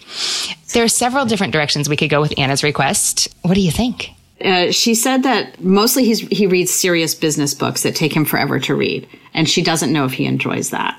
[0.73, 3.27] There are several different directions we could go with Anna's request.
[3.41, 4.11] What do you think?
[4.43, 8.57] Uh, she said that mostly he's, he reads serious business books that take him forever
[8.57, 10.97] to read, and she doesn't know if he enjoys that.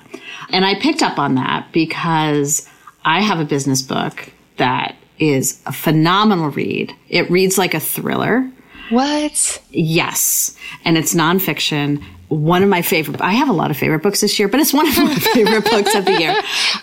[0.53, 2.67] And I picked up on that because
[3.05, 6.93] I have a business book that is a phenomenal read.
[7.09, 8.49] It reads like a thriller.
[8.89, 9.61] What?
[9.69, 10.55] Yes.
[10.83, 12.03] And it's nonfiction.
[12.27, 14.73] One of my favorite, I have a lot of favorite books this year, but it's
[14.73, 16.35] one of my favorite books of the year.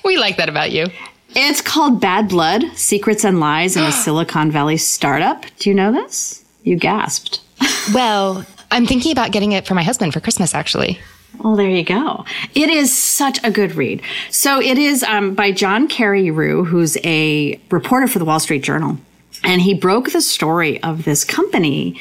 [0.05, 0.87] We like that about you.
[1.31, 5.45] It's called Bad Blood Secrets and Lies in a Silicon Valley Startup.
[5.59, 6.45] Do you know this?
[6.63, 7.41] You gasped.
[7.95, 10.99] well, I'm thinking about getting it for my husband for Christmas, actually.
[11.45, 12.25] Oh, there you go.
[12.55, 14.03] It is such a good read.
[14.31, 18.99] So it is um, by John Carreyrou, who's a reporter for the Wall Street Journal.
[19.45, 22.01] And he broke the story of this company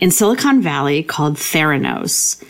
[0.00, 2.42] in Silicon Valley called Theranos.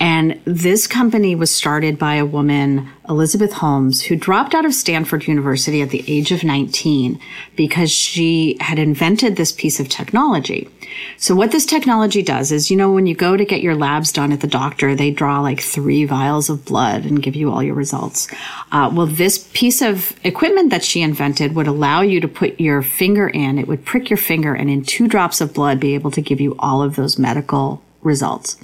[0.00, 5.26] And this company was started by a woman, Elizabeth Holmes, who dropped out of Stanford
[5.26, 7.18] University at the age of 19
[7.56, 10.68] because she had invented this piece of technology.
[11.16, 14.12] So what this technology does is, you know, when you go to get your labs
[14.12, 17.62] done at the doctor, they draw like three vials of blood and give you all
[17.62, 18.28] your results.
[18.70, 22.82] Uh, well, this piece of equipment that she invented would allow you to put your
[22.82, 23.58] finger in.
[23.58, 26.40] It would prick your finger and in two drops of blood be able to give
[26.40, 28.56] you all of those medical results.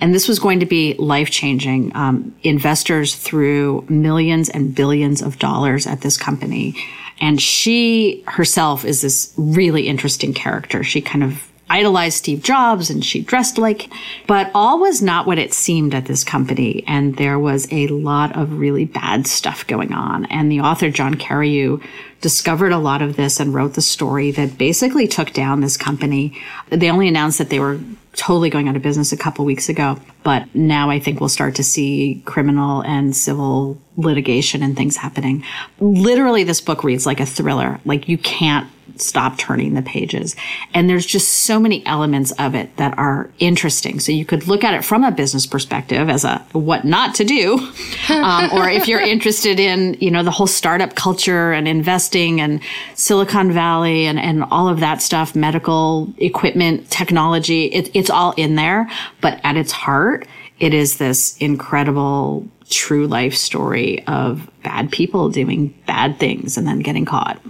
[0.00, 1.94] And this was going to be life changing.
[1.94, 6.74] Um, investors threw millions and billions of dollars at this company.
[7.20, 10.82] And she herself is this really interesting character.
[10.82, 13.88] She kind of idolized Steve Jobs and she dressed like,
[14.26, 16.82] but all was not what it seemed at this company.
[16.86, 20.24] And there was a lot of really bad stuff going on.
[20.26, 21.82] And the author, John Carreyrou,
[22.20, 26.36] discovered a lot of this and wrote the story that basically took down this company.
[26.68, 27.78] They only announced that they were
[28.14, 29.98] totally going out of business a couple weeks ago.
[30.22, 35.44] But now I think we'll start to see criminal and civil litigation and things happening.
[35.78, 37.80] Literally, this book reads like a thriller.
[37.84, 38.68] Like you can't
[39.00, 40.36] stop turning the pages.
[40.74, 44.00] And there's just so many elements of it that are interesting.
[44.00, 47.24] So you could look at it from a business perspective as a what not to
[47.24, 47.54] do.
[48.08, 52.60] um, or if you're interested in, you know, the whole startup culture and investing and
[52.94, 58.56] Silicon Valley and, and all of that stuff, medical equipment, technology, it, it's all in
[58.56, 58.90] there.
[59.20, 60.26] But at its heart,
[60.58, 66.80] it is this incredible true life story of bad people doing bad things and then
[66.80, 67.40] getting caught.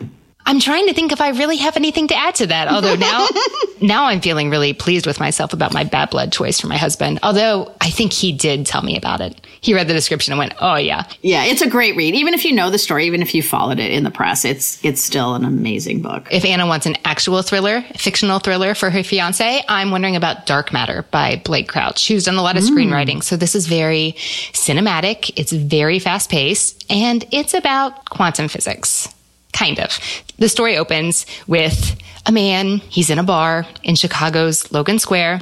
[0.46, 2.68] I'm trying to think if I really have anything to add to that.
[2.68, 3.28] Although now,
[3.80, 7.20] now I'm feeling really pleased with myself about my bad blood choice for my husband.
[7.22, 9.40] Although I think he did tell me about it.
[9.60, 12.14] He read the description and went, "Oh yeah, yeah, it's a great read.
[12.14, 14.82] Even if you know the story, even if you followed it in the press, it's
[14.84, 19.02] it's still an amazing book." If Anna wants an actual thriller, fictional thriller for her
[19.02, 22.70] fiance, I'm wondering about Dark Matter by Blake Crouch, who's done a lot of mm.
[22.70, 23.22] screenwriting.
[23.22, 24.14] So this is very
[24.52, 25.32] cinematic.
[25.36, 29.08] It's very fast paced, and it's about quantum physics.
[29.52, 29.98] Kind of.
[30.38, 35.40] The story opens with a man, he's in a bar in Chicago's Logan Square.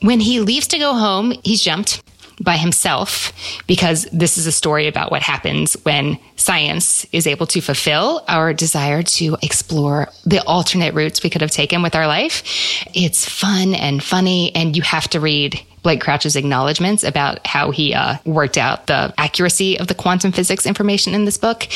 [0.00, 2.02] When he leaves to go home, he's jumped
[2.40, 3.32] by himself
[3.66, 8.52] because this is a story about what happens when science is able to fulfill our
[8.52, 12.42] desire to explore the alternate routes we could have taken with our life.
[12.94, 17.94] It's fun and funny, and you have to read Blake Crouch's acknowledgments about how he
[17.94, 21.66] uh, worked out the accuracy of the quantum physics information in this book.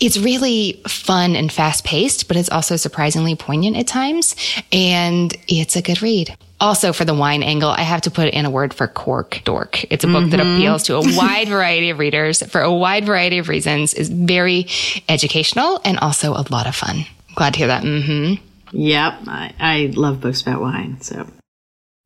[0.00, 4.36] It's really fun and fast paced, but it's also surprisingly poignant at times.
[4.72, 6.36] And it's a good read.
[6.60, 9.82] Also, for the wine angle, I have to put in a word for Cork Dork.
[9.90, 10.30] It's a book mm-hmm.
[10.30, 14.10] that appeals to a wide variety of readers for a wide variety of reasons, is
[14.10, 14.66] very
[15.08, 17.06] educational and also a lot of fun.
[17.34, 17.82] Glad to hear that.
[17.82, 18.44] Mm-hmm.
[18.76, 19.12] Yep.
[19.26, 21.00] I, I love books about wine.
[21.00, 21.26] So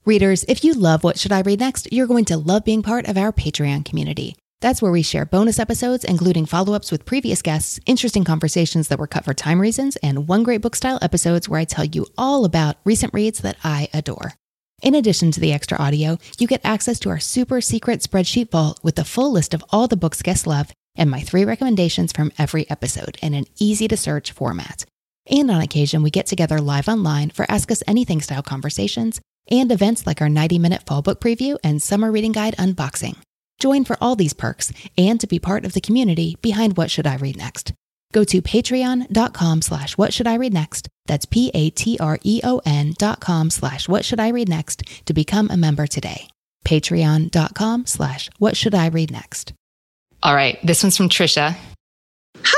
[0.06, 3.08] Readers, if you love What Should I Read Next, you're going to love being part
[3.08, 4.36] of our Patreon community.
[4.60, 8.98] That's where we share bonus episodes, including follow ups with previous guests, interesting conversations that
[8.98, 12.04] were cut for time reasons, and one great book style episodes where I tell you
[12.18, 14.34] all about recent reads that I adore.
[14.82, 18.80] In addition to the extra audio, you get access to our super secret spreadsheet vault
[18.82, 22.30] with the full list of all the books guests love and my three recommendations from
[22.36, 24.84] every episode in an easy to search format.
[25.26, 29.18] And on occasion, we get together live online for Ask Us Anything style conversations
[29.50, 33.16] and events like our 90 minute fall book preview and summer reading guide unboxing.
[33.59, 37.07] Join for all these perks and to be part of the community behind What Should
[37.07, 37.72] I Read Next.
[38.14, 40.88] Go to patreon.com slash what should I read next.
[41.07, 46.28] That's P-A-T-R-E-O-N dot com slash what should I read next to become a member today.
[46.64, 49.52] Patreon.com slash what should I read next.
[50.22, 50.64] All right.
[50.64, 51.57] This one's from Trisha.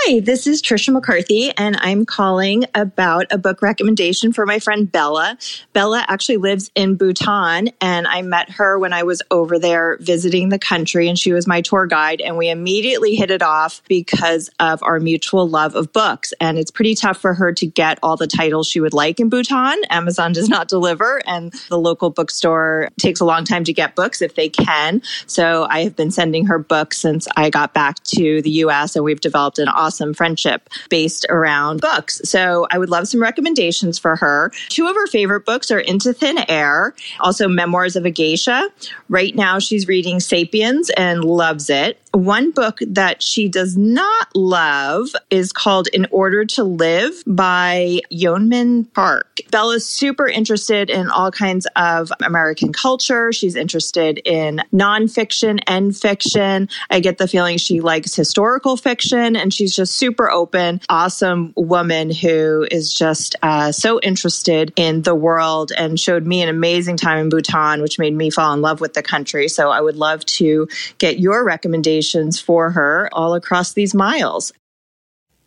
[0.09, 4.91] Hi, this is Trisha McCarthy, and I'm calling about a book recommendation for my friend
[4.91, 5.37] Bella.
[5.73, 10.51] Bella actually lives in Bhutan, and I met her when I was over there visiting
[10.51, 12.21] the country, and she was my tour guide.
[12.21, 16.33] And we immediately hit it off because of our mutual love of books.
[16.41, 19.29] And it's pretty tough for her to get all the titles she would like in
[19.29, 19.77] Bhutan.
[19.91, 24.23] Amazon does not deliver, and the local bookstore takes a long time to get books
[24.23, 25.03] if they can.
[25.27, 29.05] So I have been sending her books since I got back to the US, and
[29.05, 32.21] we've developed an awesome friendship based around books.
[32.25, 34.53] So I would love some recommendations for her.
[34.69, 38.69] Two of her favorite books are Into Thin Air, also Memoirs of a Geisha.
[39.09, 42.01] Right now, she's reading Sapiens and loves it.
[42.17, 48.91] One book that she does not love is called In Order to Live by Yeonmi
[48.95, 49.41] Park.
[49.51, 53.35] Bella's super interested in all kinds of American culture.
[53.35, 56.71] She's interested in nonfiction and fiction.
[56.89, 62.11] I get the feeling she likes historical fiction and she's just super open, awesome woman
[62.11, 67.19] who is just uh, so interested in the world and showed me an amazing time
[67.19, 69.49] in Bhutan, which made me fall in love with the country.
[69.49, 74.53] So I would love to get your recommendations recommendations for her all across these miles.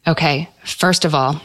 [0.08, 1.42] Okay, first of all,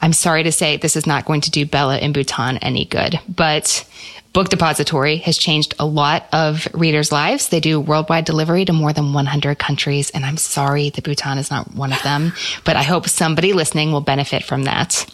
[0.00, 3.18] I'm sorry to say this is not going to do Bella in Bhutan any good,
[3.28, 3.84] but
[4.32, 7.48] Book Depository has changed a lot of readers' lives.
[7.48, 11.50] They do worldwide delivery to more than 100 countries, and I'm sorry that Bhutan is
[11.50, 12.32] not one of them,
[12.64, 15.06] but I hope somebody listening will benefit from that.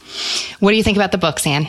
[0.61, 1.69] What do you think about the books, Anne?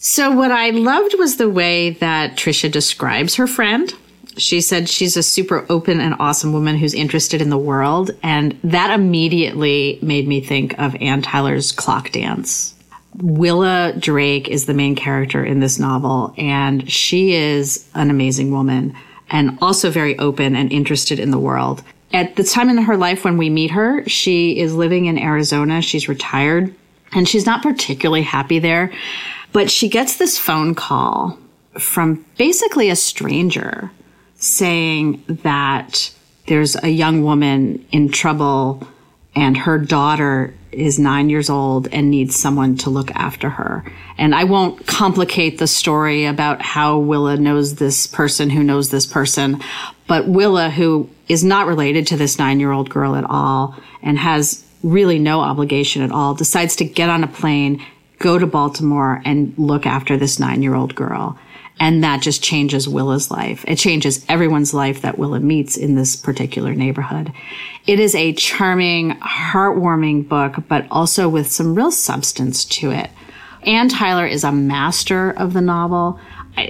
[0.00, 3.92] So, what I loved was the way that Trisha describes her friend.
[4.38, 8.12] She said she's a super open and awesome woman who's interested in the world.
[8.22, 12.74] And that immediately made me think of Anne Tyler's Clock Dance.
[13.20, 18.94] Willa Drake is the main character in this novel, and she is an amazing woman
[19.30, 21.82] and also very open and interested in the world.
[22.12, 25.82] At the time in her life when we meet her, she is living in Arizona.
[25.82, 26.74] She's retired
[27.12, 28.92] and she's not particularly happy there,
[29.52, 31.38] but she gets this phone call
[31.78, 33.90] from basically a stranger
[34.38, 36.12] saying that
[36.46, 38.86] there's a young woman in trouble
[39.34, 43.84] and her daughter is nine years old and needs someone to look after her.
[44.16, 49.06] And I won't complicate the story about how Willa knows this person who knows this
[49.06, 49.60] person,
[50.06, 54.18] but Willa, who is not related to this nine year old girl at all and
[54.18, 57.84] has really no obligation at all, decides to get on a plane,
[58.18, 61.38] go to Baltimore and look after this nine year old girl.
[61.80, 63.64] And that just changes Willa's life.
[63.68, 67.32] It changes everyone's life that Willa meets in this particular neighborhood.
[67.86, 73.10] It is a charming, heartwarming book, but also with some real substance to it.
[73.62, 76.18] Anne Tyler is a master of the novel.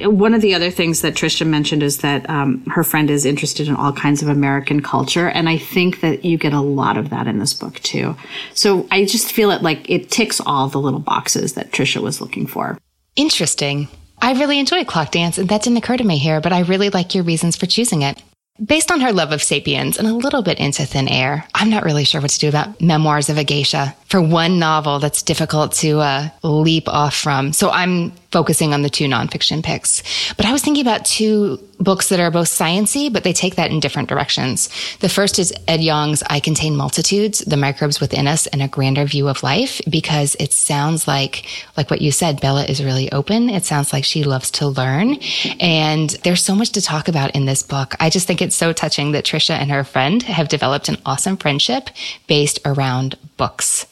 [0.03, 3.69] One of the other things that Trisha mentioned is that um, her friend is interested
[3.69, 7.09] in all kinds of American culture, and I think that you get a lot of
[7.11, 8.15] that in this book too.
[8.53, 12.21] So I just feel it like it ticks all the little boxes that Trisha was
[12.21, 12.79] looking for.
[13.17, 13.89] Interesting.
[14.21, 16.91] I really enjoyed Clock Dance, and that didn't occur to me here, but I really
[16.91, 18.21] like your reasons for choosing it.
[18.65, 21.85] Based on her love of Sapiens and a little bit into thin air, I'm not
[21.85, 25.73] really sure what to do about Memoirs of a Geisha for one novel that's difficult
[25.75, 27.53] to uh, leap off from.
[27.53, 30.03] So I'm focusing on the two nonfiction picks.
[30.35, 33.71] But I was thinking about two books that are both sciency, but they take that
[33.71, 34.69] in different directions.
[34.99, 39.05] The first is Ed Yong's I Contain Multitudes, The Microbes Within Us and a Grander
[39.07, 43.49] View of Life, because it sounds like, like what you said, Bella is really open.
[43.49, 45.19] It sounds like she loves to learn.
[45.61, 47.95] And there's so much to talk about in this book.
[48.01, 51.37] I just think it's so touching that Trisha and her friend have developed an awesome
[51.37, 51.91] friendship
[52.27, 53.87] based around books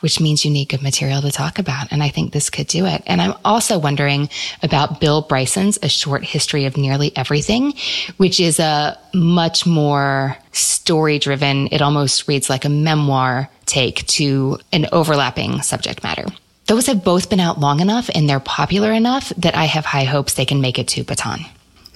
[0.00, 1.92] which means you need good material to talk about.
[1.92, 3.02] And I think this could do it.
[3.06, 4.28] And I'm also wondering
[4.62, 7.74] about Bill Bryson's A Short History of Nearly Everything,
[8.16, 14.58] which is a much more story driven, it almost reads like a memoir take to
[14.72, 16.26] an overlapping subject matter.
[16.66, 20.04] Those have both been out long enough and they're popular enough that I have high
[20.04, 21.44] hopes they can make it to Bhutan.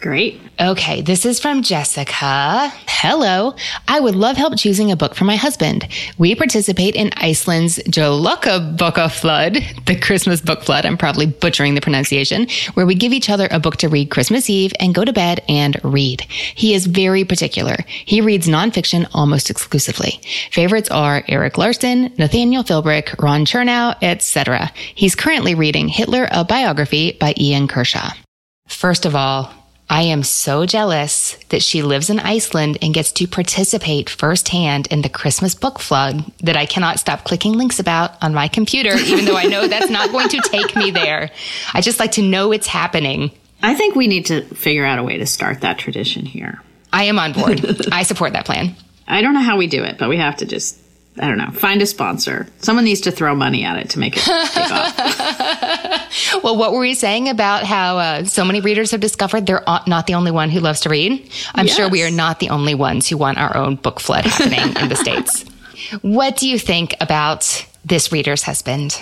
[0.04, 0.38] Great.
[0.60, 2.70] Okay, this is from Jessica.
[2.86, 3.54] Hello.
[3.88, 5.88] I would love help choosing a book for my husband.
[6.18, 10.84] We participate in Iceland's Jólaka Bókaflóð, the Christmas book flood.
[10.84, 14.50] I'm probably butchering the pronunciation, where we give each other a book to read Christmas
[14.50, 16.20] Eve and go to bed and read.
[16.20, 17.76] He is very particular.
[17.86, 20.20] He reads nonfiction almost exclusively.
[20.50, 24.70] Favorites are Erik Larson, Nathaniel Philbrick, Ron Chernow, etc.
[24.94, 28.10] He's currently reading Hitler, a biography by Ian Kershaw.
[28.68, 29.50] First of all,
[29.88, 35.02] I am so jealous that she lives in Iceland and gets to participate firsthand in
[35.02, 39.24] the Christmas book flood that I cannot stop clicking links about on my computer, even
[39.26, 41.30] though I know that's not going to take me there.
[41.74, 43.30] I just like to know it's happening.
[43.62, 46.60] I think we need to figure out a way to start that tradition here.
[46.92, 47.64] I am on board.
[47.92, 48.76] I support that plan.
[49.06, 50.78] I don't know how we do it, but we have to just
[51.18, 52.48] I don't know, find a sponsor.
[52.58, 56.42] Someone needs to throw money at it to make it take off.
[56.42, 60.06] well, what were we saying about how uh, so many readers have discovered they're not
[60.06, 61.30] the only one who loves to read?
[61.54, 61.76] I'm yes.
[61.76, 64.88] sure we are not the only ones who want our own book flood happening in
[64.88, 65.44] the States.
[66.00, 68.98] What do you think about this reader's husband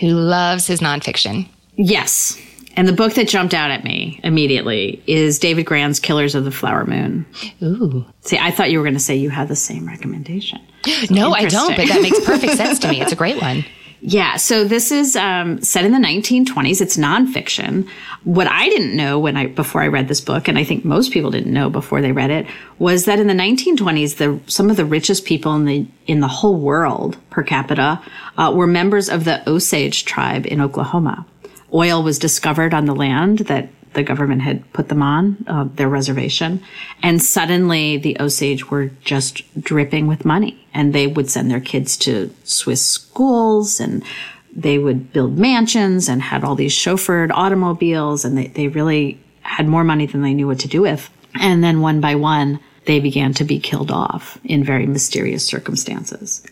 [0.00, 1.46] who loves his nonfiction?
[1.76, 2.36] Yes.
[2.76, 6.50] And the book that jumped out at me immediately is David Grann's Killers of the
[6.50, 7.24] Flower Moon.
[7.62, 8.04] Ooh.
[8.20, 10.60] See, I thought you were going to say you had the same recommendation.
[11.10, 13.00] no, I don't, but that makes perfect sense to me.
[13.00, 13.64] It's a great one.
[14.02, 16.80] Yeah, so this is um, set in the 1920s.
[16.80, 17.88] It's nonfiction.
[18.24, 21.12] What I didn't know when I before I read this book, and I think most
[21.12, 22.46] people didn't know before they read it,
[22.78, 26.28] was that in the 1920s, the some of the richest people in the in the
[26.28, 28.00] whole world per capita
[28.36, 31.26] uh, were members of the Osage tribe in Oklahoma
[31.72, 35.88] oil was discovered on the land that the government had put them on, uh, their
[35.88, 36.62] reservation.
[37.02, 41.96] And suddenly the Osage were just dripping with money and they would send their kids
[41.98, 44.04] to Swiss schools and
[44.54, 49.66] they would build mansions and had all these chauffeured automobiles and they, they really had
[49.66, 51.08] more money than they knew what to do with.
[51.40, 56.42] And then one by one, they began to be killed off in very mysterious circumstances.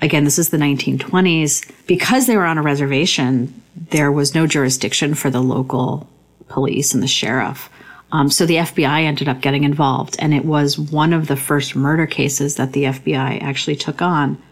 [0.00, 1.70] Again, this is the 1920s.
[1.86, 6.08] Because they were on a reservation, there was no jurisdiction for the local
[6.48, 7.70] police and the sheriff.
[8.10, 11.76] Um, so the FBI ended up getting involved, and it was one of the first
[11.76, 14.42] murder cases that the FBI actually took on.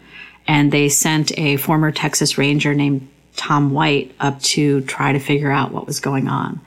[0.47, 5.51] And they sent a former Texas Ranger named Tom White up to try to figure
[5.51, 6.61] out what was going on.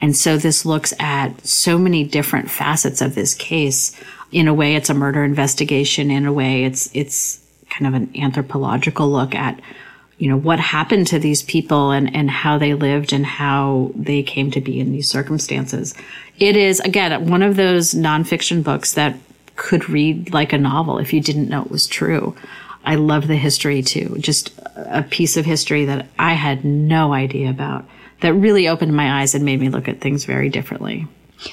[0.00, 3.98] And so this looks at so many different facets of this case.
[4.30, 6.10] In a way, it's a murder investigation.
[6.10, 7.44] In a way, it's, it's
[7.78, 9.60] kind of an anthropological look at
[10.18, 14.22] you know what happened to these people and and how they lived and how they
[14.22, 15.94] came to be in these circumstances.
[16.38, 19.16] It is again one of those nonfiction books that
[19.54, 22.34] could read like a novel if you didn't know it was true.
[22.84, 24.16] I love the history too.
[24.18, 27.84] Just a piece of history that i had no idea about
[28.20, 31.06] that really opened my eyes and made me look at things very differently.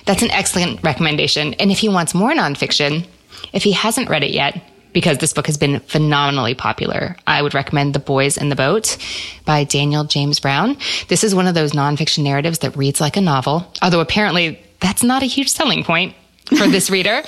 [0.06, 1.54] That's an excellent recommendation.
[1.56, 3.06] And if he wants more nonfiction
[3.54, 4.62] if he hasn't read it yet
[4.96, 7.18] because this book has been phenomenally popular.
[7.28, 8.98] I would recommend The Boys in the Boat
[9.44, 10.78] by Daniel James Brown.
[11.10, 15.04] This is one of those nonfiction narratives that reads like a novel, although apparently that's
[15.04, 16.16] not a huge selling point
[16.46, 17.22] for this reader.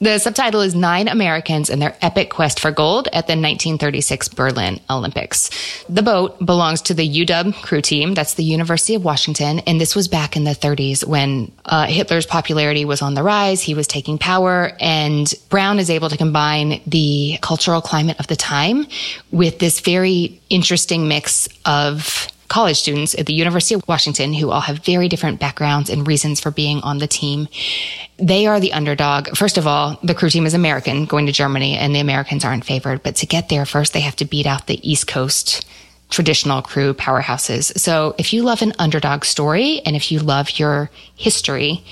[0.00, 4.80] The subtitle is Nine Americans and Their Epic Quest for Gold at the 1936 Berlin
[4.88, 5.50] Olympics.
[5.88, 8.14] The boat belongs to the UW crew team.
[8.14, 9.60] That's the University of Washington.
[9.60, 13.62] And this was back in the 30s when uh, Hitler's popularity was on the rise.
[13.62, 18.36] He was taking power and Brown is able to combine the cultural climate of the
[18.36, 18.86] time
[19.30, 24.60] with this very interesting mix of college students at the University of Washington who all
[24.60, 27.48] have very different backgrounds and reasons for being on the team.
[28.18, 29.28] They are the underdog.
[29.36, 32.66] First of all, the crew team is American going to Germany and the Americans aren't
[32.66, 33.02] favored.
[33.04, 35.64] But to get there first, they have to beat out the East Coast
[36.10, 37.78] traditional crew powerhouses.
[37.78, 41.84] So if you love an underdog story and if you love your history,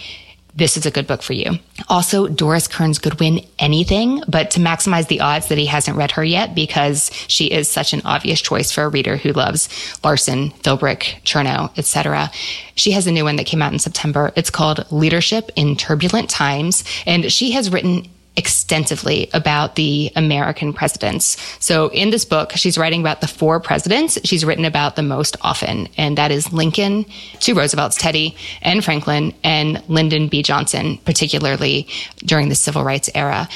[0.59, 1.53] this is a good book for you.
[1.89, 6.25] Also, Doris Kearns Goodwin anything, but to maximize the odds that he hasn't read her
[6.25, 9.69] yet because she is such an obvious choice for a reader who loves
[10.03, 12.31] Larson, Philbrick, Chernow, etc.
[12.75, 14.33] She has a new one that came out in September.
[14.35, 21.37] It's called Leadership in Turbulent Times, and she has written extensively about the American presidents.
[21.59, 25.37] So in this book, she's writing about the four presidents she's written about the most
[25.43, 27.05] often, and that is Lincoln,
[27.41, 30.43] two Roosevelts, Teddy and Franklin, and Lyndon B.
[30.43, 33.49] Johnson, particularly during the civil rights era.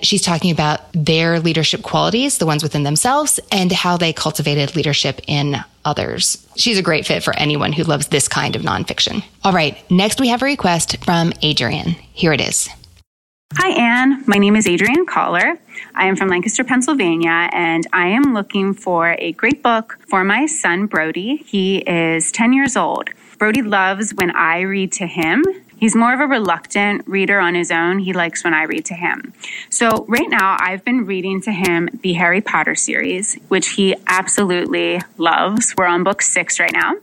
[0.00, 5.20] She's talking about their leadership qualities, the ones within themselves, and how they cultivated leadership
[5.26, 6.46] in others.
[6.56, 9.22] She's a great fit for anyone who loves this kind of nonfiction.
[9.44, 11.90] All right, next we have a request from Adrian.
[12.12, 12.68] Here it is.
[13.56, 14.24] Hi, Anne.
[14.26, 15.58] My name is Adrienne Collar.
[15.94, 20.46] I am from Lancaster, Pennsylvania, and I am looking for a great book for my
[20.46, 21.36] son, Brody.
[21.36, 23.10] He is 10 years old.
[23.38, 25.44] Brody loves when I read to him.
[25.76, 27.98] He's more of a reluctant reader on his own.
[27.98, 29.34] He likes when I read to him.
[29.68, 35.00] So, right now, I've been reading to him the Harry Potter series, which he absolutely
[35.18, 35.74] loves.
[35.76, 36.94] We're on book six right now.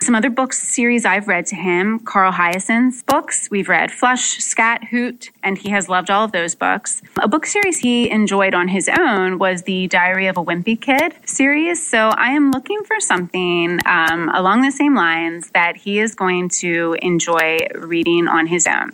[0.00, 3.48] Some other books series I've read to him, Carl Hiaasen's books.
[3.50, 7.02] We've read Flush, Scat, Hoot, and he has loved all of those books.
[7.20, 11.14] A book series he enjoyed on his own was the Diary of a Wimpy Kid
[11.26, 11.84] series.
[11.84, 16.48] So I am looking for something um, along the same lines that he is going
[16.60, 18.92] to enjoy reading on his own.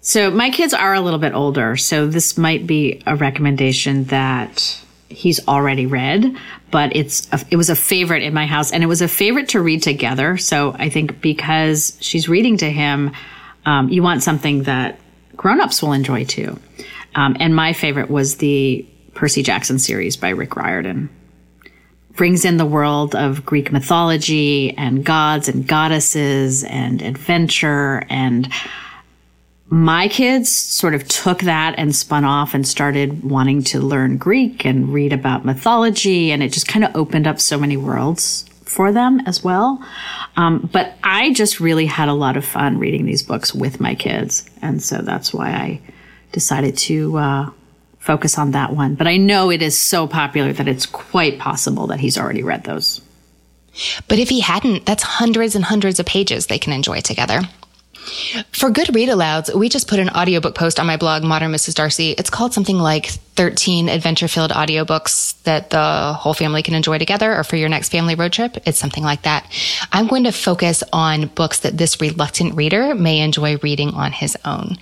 [0.00, 4.80] So my kids are a little bit older, so this might be a recommendation that
[5.10, 6.36] he's already read,
[6.70, 9.48] but it's a, it was a favorite in my house, and it was a favorite
[9.50, 10.36] to read together.
[10.38, 13.10] So I think because she's reading to him,
[13.66, 14.98] um, you want something that
[15.36, 16.58] grown-ups will enjoy too.
[17.14, 21.10] Um, and my favorite was the Percy Jackson series by Rick Riordan.
[22.12, 28.52] Brings in the world of Greek mythology and gods and goddesses and adventure and
[29.70, 34.64] my kids sort of took that and spun off and started wanting to learn Greek
[34.64, 36.32] and read about mythology.
[36.32, 39.80] And it just kind of opened up so many worlds for them as well.
[40.36, 43.94] Um, but I just really had a lot of fun reading these books with my
[43.94, 44.48] kids.
[44.60, 45.80] And so that's why I
[46.32, 47.50] decided to uh,
[48.00, 48.96] focus on that one.
[48.96, 52.64] But I know it is so popular that it's quite possible that he's already read
[52.64, 53.02] those.
[54.08, 57.42] But if he hadn't, that's hundreds and hundreds of pages they can enjoy together.
[58.52, 61.74] For good read alouds, we just put an audiobook post on my blog, Modern Mrs.
[61.74, 62.12] Darcy.
[62.12, 67.34] It's called something like 13 adventure filled audiobooks that the whole family can enjoy together
[67.34, 68.58] or for your next family road trip.
[68.66, 69.50] It's something like that.
[69.92, 74.36] I'm going to focus on books that this reluctant reader may enjoy reading on his
[74.44, 74.76] own.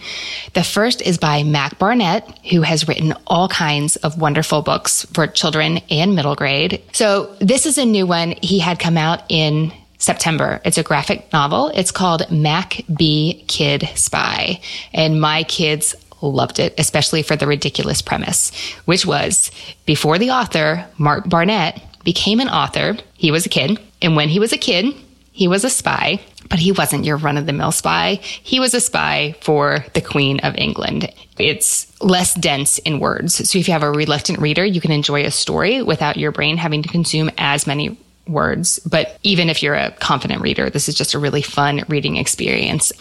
[0.54, 5.26] The first is by Mac Barnett, who has written all kinds of wonderful books for
[5.26, 6.82] children and middle grade.
[6.92, 8.34] So this is a new one.
[8.42, 10.60] He had come out in September.
[10.64, 11.68] It's a graphic novel.
[11.74, 14.60] It's called Mac B Kid Spy.
[14.92, 18.50] And my kids loved it, especially for the ridiculous premise,
[18.84, 19.50] which was
[19.86, 23.78] before the author, Mark Barnett, became an author, he was a kid.
[24.00, 24.94] And when he was a kid,
[25.32, 26.20] he was a spy,
[26.50, 28.18] but he wasn't your run of the mill spy.
[28.22, 31.12] He was a spy for the Queen of England.
[31.38, 33.48] It's less dense in words.
[33.48, 36.56] So if you have a reluctant reader, you can enjoy a story without your brain
[36.56, 37.96] having to consume as many
[38.28, 38.78] words.
[38.80, 42.92] But even if you're a confident reader, this is just a really fun reading experience.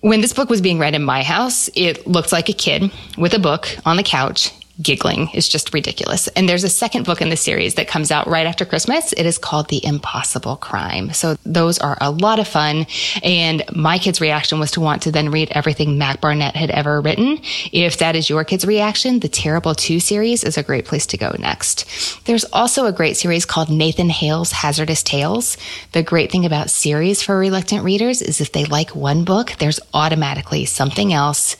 [0.00, 3.34] When this book was being read in my house, it looked like a kid with
[3.34, 4.50] a book on the couch
[4.80, 6.28] giggling is just ridiculous.
[6.28, 9.12] And there's a second book in the series that comes out right after Christmas.
[9.12, 11.12] It is called The Impossible Crime.
[11.12, 12.86] So those are a lot of fun.
[13.22, 17.00] And my kid's reaction was to want to then read everything Mac Barnett had ever
[17.00, 17.38] written.
[17.72, 21.18] If that is your kid's reaction, the Terrible 2 series is a great place to
[21.18, 22.24] go next.
[22.24, 25.56] There's also a great series called Nathan Hale's Hazardous Tales.
[25.92, 29.80] The great thing about series for reluctant readers is if they like one book, there's
[29.92, 31.56] automatically something else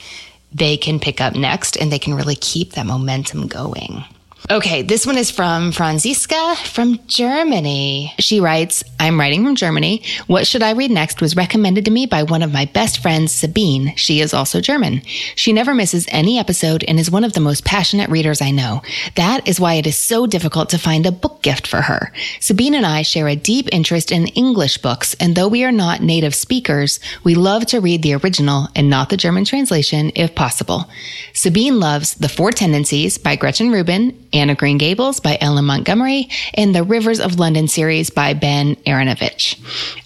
[0.54, 4.04] they can pick up next and they can really keep that momentum going.
[4.50, 8.12] Okay, this one is from Franziska from Germany.
[8.18, 10.02] She writes, I'm writing from Germany.
[10.26, 13.32] What should I read next was recommended to me by one of my best friends,
[13.32, 13.94] Sabine.
[13.96, 15.02] She is also German.
[15.36, 18.82] She never misses any episode and is one of the most passionate readers I know.
[19.14, 22.12] That is why it is so difficult to find a book gift for her.
[22.40, 26.02] Sabine and I share a deep interest in English books, and though we are not
[26.02, 30.90] native speakers, we love to read the original and not the German translation if possible.
[31.32, 35.58] Sabine loves The Four Tendencies by Gretchen Rubin Anne of Green Gables by L.
[35.58, 35.66] M.
[35.66, 39.58] Montgomery, and the Rivers of London series by Ben Aaronovitch.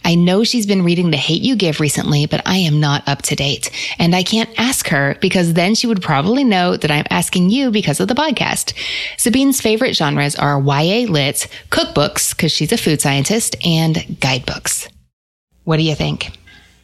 [0.04, 3.22] I know she's been reading The Hate You Give recently, but I am not up
[3.22, 3.70] to date.
[3.98, 7.70] And I can't ask her because then she would probably know that I'm asking you
[7.70, 8.72] because of the podcast.
[9.16, 14.88] Sabine's favorite genres are YA lit, cookbooks, because she's a food scientist, and guidebooks.
[15.64, 16.30] What do you think?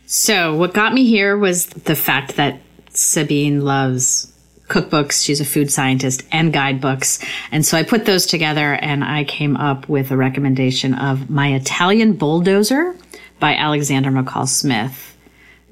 [0.07, 4.32] So, what got me here was the fact that Sabine loves
[4.73, 5.25] cookbooks.
[5.25, 7.23] She's a food scientist and guidebooks.
[7.53, 11.55] And so I put those together and I came up with a recommendation of My
[11.55, 12.97] Italian Bulldozer
[13.39, 15.17] by Alexander McCall Smith.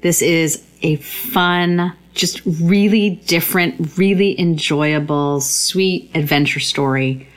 [0.01, 7.27] This is a fun, just really different, really enjoyable, sweet adventure story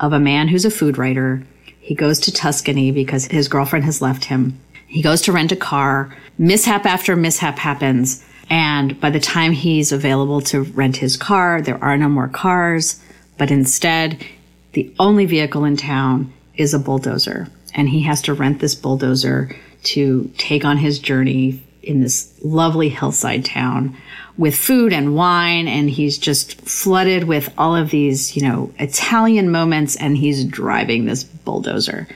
[0.00, 1.42] of a man who's a food writer.
[1.80, 4.58] He goes to Tuscany because his girlfriend has left him.
[4.86, 6.16] He goes to rent a car.
[6.38, 11.82] Mishap after mishap happens and by the time he's available to rent his car, there
[11.82, 13.00] are no more cars,
[13.38, 14.24] but instead,
[14.72, 17.48] the only vehicle in town is a bulldozer.
[17.74, 22.88] And he has to rent this bulldozer to take on his journey in this lovely
[22.88, 23.96] hillside town
[24.36, 25.68] with food and wine.
[25.68, 31.04] And he's just flooded with all of these, you know, Italian moments and he's driving
[31.04, 32.08] this bulldozer.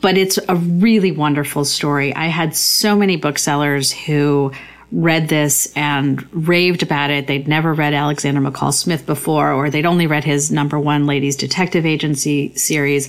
[0.00, 2.14] But it's a really wonderful story.
[2.14, 4.52] I had so many booksellers who
[4.92, 7.26] read this and raved about it.
[7.26, 11.36] They'd never read Alexander McCall Smith before, or they'd only read his number one ladies
[11.36, 13.08] detective agency series.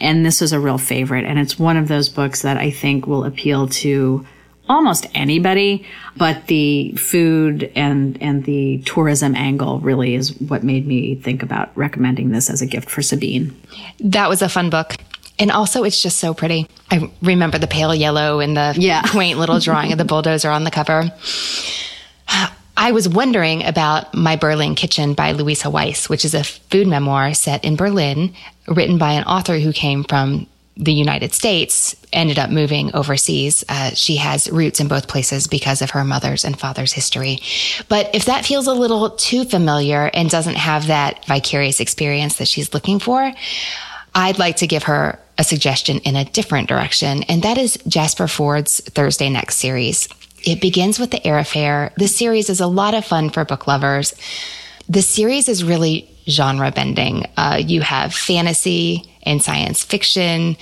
[0.00, 1.24] And this was a real favorite.
[1.24, 4.26] And it's one of those books that I think will appeal to
[4.68, 11.14] almost anybody, but the food and, and the tourism angle really is what made me
[11.14, 13.58] think about recommending this as a gift for Sabine.
[14.00, 14.94] That was a fun book.
[15.38, 16.68] And also, it's just so pretty.
[16.90, 19.02] I remember the pale yellow and the yeah.
[19.06, 21.12] quaint little drawing of the bulldozer on the cover.
[22.80, 27.34] I was wondering about My Berlin Kitchen by Luisa Weiss, which is a food memoir
[27.34, 28.34] set in Berlin,
[28.68, 33.64] written by an author who came from the United States, ended up moving overseas.
[33.68, 37.40] Uh, she has roots in both places because of her mother's and father's history.
[37.88, 42.46] But if that feels a little too familiar and doesn't have that vicarious experience that
[42.46, 43.32] she's looking for,
[44.14, 48.26] I'd like to give her a suggestion in a different direction, and that is Jasper
[48.26, 50.08] Fforde's Thursday Next series.
[50.44, 51.92] It begins with the Eyre Affair.
[51.96, 54.14] This series is a lot of fun for book lovers.
[54.88, 57.26] The series is really genre bending.
[57.36, 60.56] Uh, you have fantasy and science fiction.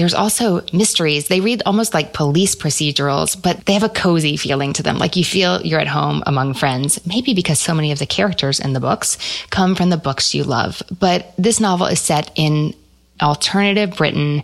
[0.00, 1.28] There's also mysteries.
[1.28, 4.96] They read almost like police procedurals, but they have a cozy feeling to them.
[4.96, 8.60] Like you feel you're at home among friends, maybe because so many of the characters
[8.60, 9.18] in the books
[9.50, 10.82] come from the books you love.
[10.98, 12.74] But this novel is set in
[13.20, 14.42] alternative Britain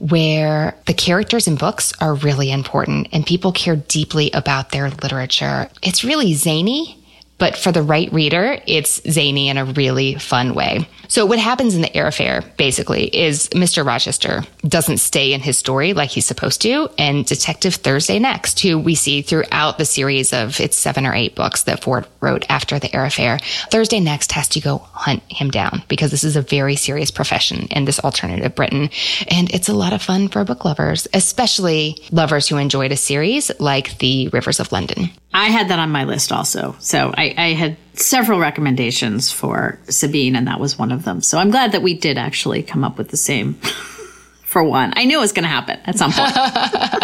[0.00, 5.70] where the characters in books are really important and people care deeply about their literature.
[5.82, 6.99] It's really zany
[7.40, 10.86] but for the right reader, it's zany in a really fun way.
[11.08, 13.84] So what happens in the Eyre Affair basically is Mr.
[13.84, 16.88] Rochester doesn't stay in his story like he's supposed to.
[16.98, 21.34] And Detective Thursday Next, who we see throughout the series of its seven or eight
[21.34, 25.50] books that Fforde wrote after the Eyre Affair, Thursday Next has to go hunt him
[25.50, 28.90] down because this is a very serious profession in this alternative Britain.
[29.28, 33.50] And it's a lot of fun for book lovers, especially lovers who enjoyed a series
[33.58, 35.10] like The Rivers of London.
[35.32, 36.74] I had that on my list also.
[36.80, 41.20] So I, I, had several recommendations for Sabine, and that was one of them.
[41.20, 43.54] So I'm glad that we did actually come up with the same
[44.44, 44.92] for one.
[44.96, 46.34] I knew it was going to happen at some point.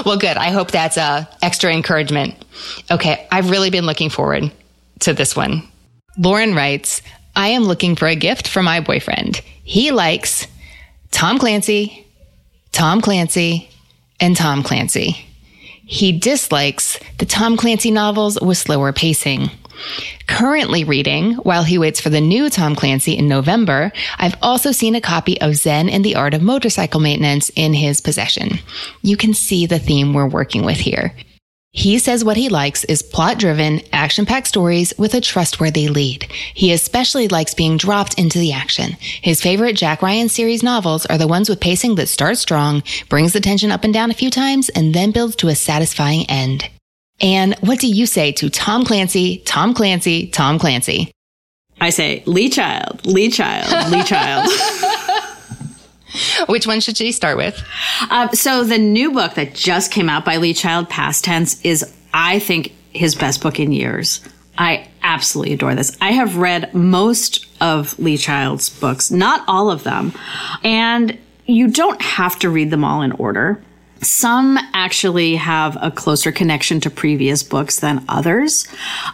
[0.06, 0.36] well, good.
[0.38, 2.34] I hope that's uh, extra encouragement.
[2.90, 3.28] Okay.
[3.30, 4.50] I've really been looking forward
[5.00, 5.62] to this one.
[6.16, 7.02] Lauren writes,
[7.34, 9.42] I am looking for a gift for my boyfriend.
[9.62, 10.46] He likes
[11.10, 12.06] Tom Clancy,
[12.72, 13.68] Tom Clancy,
[14.18, 15.26] and Tom Clancy.
[15.88, 19.50] He dislikes the Tom Clancy novels with slower pacing.
[20.26, 24.96] Currently reading, while he waits for the new Tom Clancy in November, I've also seen
[24.96, 28.58] a copy of Zen and the Art of Motorcycle Maintenance in his possession.
[29.02, 31.14] You can see the theme we're working with here.
[31.76, 36.24] He says what he likes is plot driven, action packed stories with a trustworthy lead.
[36.54, 38.92] He especially likes being dropped into the action.
[39.00, 43.34] His favorite Jack Ryan series novels are the ones with pacing that starts strong, brings
[43.34, 46.66] the tension up and down a few times, and then builds to a satisfying end.
[47.20, 51.12] And what do you say to Tom Clancy, Tom Clancy, Tom Clancy?
[51.78, 54.48] I say Lee Child, Lee Child, Lee Child.
[56.48, 57.62] Which one should she start with?
[58.10, 61.92] Um, so the new book that just came out by Lee Child, Past Tense, is
[62.12, 64.20] I think his best book in years.
[64.58, 65.96] I absolutely adore this.
[66.00, 70.12] I have read most of Lee Child's books, not all of them.
[70.64, 73.62] And you don't have to read them all in order.
[74.02, 78.66] Some actually have a closer connection to previous books than others.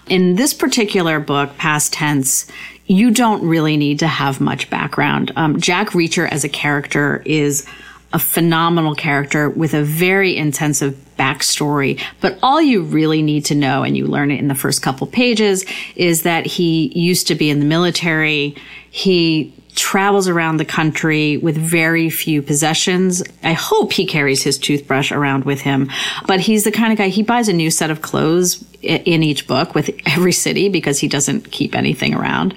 [0.09, 2.47] In this particular book, Past Tense,
[2.87, 5.33] you don't really need to have much background.
[5.37, 7.67] Um, Jack Reacher as a character is
[8.13, 12.01] a phenomenal character with a very intensive backstory.
[12.21, 15.07] But all you really need to know, and you learn it in the first couple
[15.07, 15.65] pages,
[15.97, 18.55] is that he used to be in the military.
[18.91, 23.23] He travels around the country with very few possessions.
[23.43, 25.91] I hope he carries his toothbrush around with him,
[26.27, 29.47] but he's the kind of guy, he buys a new set of clothes in each
[29.47, 32.55] book with every city because he doesn't keep anything around.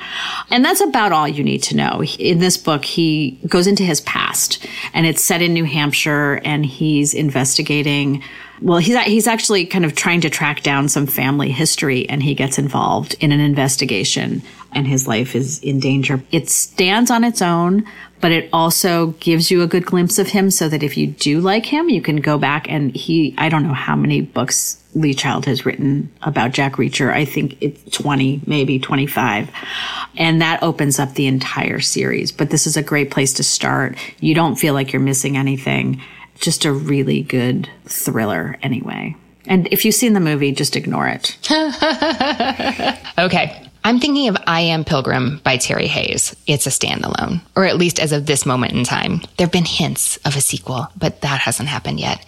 [0.50, 2.04] And that's about all you need to know.
[2.20, 6.66] In this book, he goes into his past and it's set in New Hampshire and
[6.66, 8.24] he's investigating
[8.62, 12.34] well, he's he's actually kind of trying to track down some family history, and he
[12.34, 14.44] gets involved in an investigation
[14.76, 16.22] and his life is in danger.
[16.32, 17.86] It stands on its own,
[18.22, 21.40] but it also gives you a good glimpse of him so that if you do
[21.40, 25.14] like him, you can go back and he, I don't know how many books Lee
[25.14, 27.12] Child has written about Jack Reacher.
[27.12, 29.50] I think it's 20, maybe 25.
[30.18, 32.32] And that opens up the entire series.
[32.32, 33.98] But this is a great place to start.
[34.20, 36.02] You don't feel like you're missing anything.
[36.36, 39.16] Just a really good thriller anyway.
[39.48, 41.38] And if you've seen the movie, just ignore it.
[43.20, 43.65] okay.
[43.86, 46.36] I'm thinking of I Am Pilgrim by Terry Hayes.
[46.48, 49.22] It's a standalone, or at least as of this moment in time.
[49.38, 52.26] There have been hints of a sequel, but that hasn't happened yet.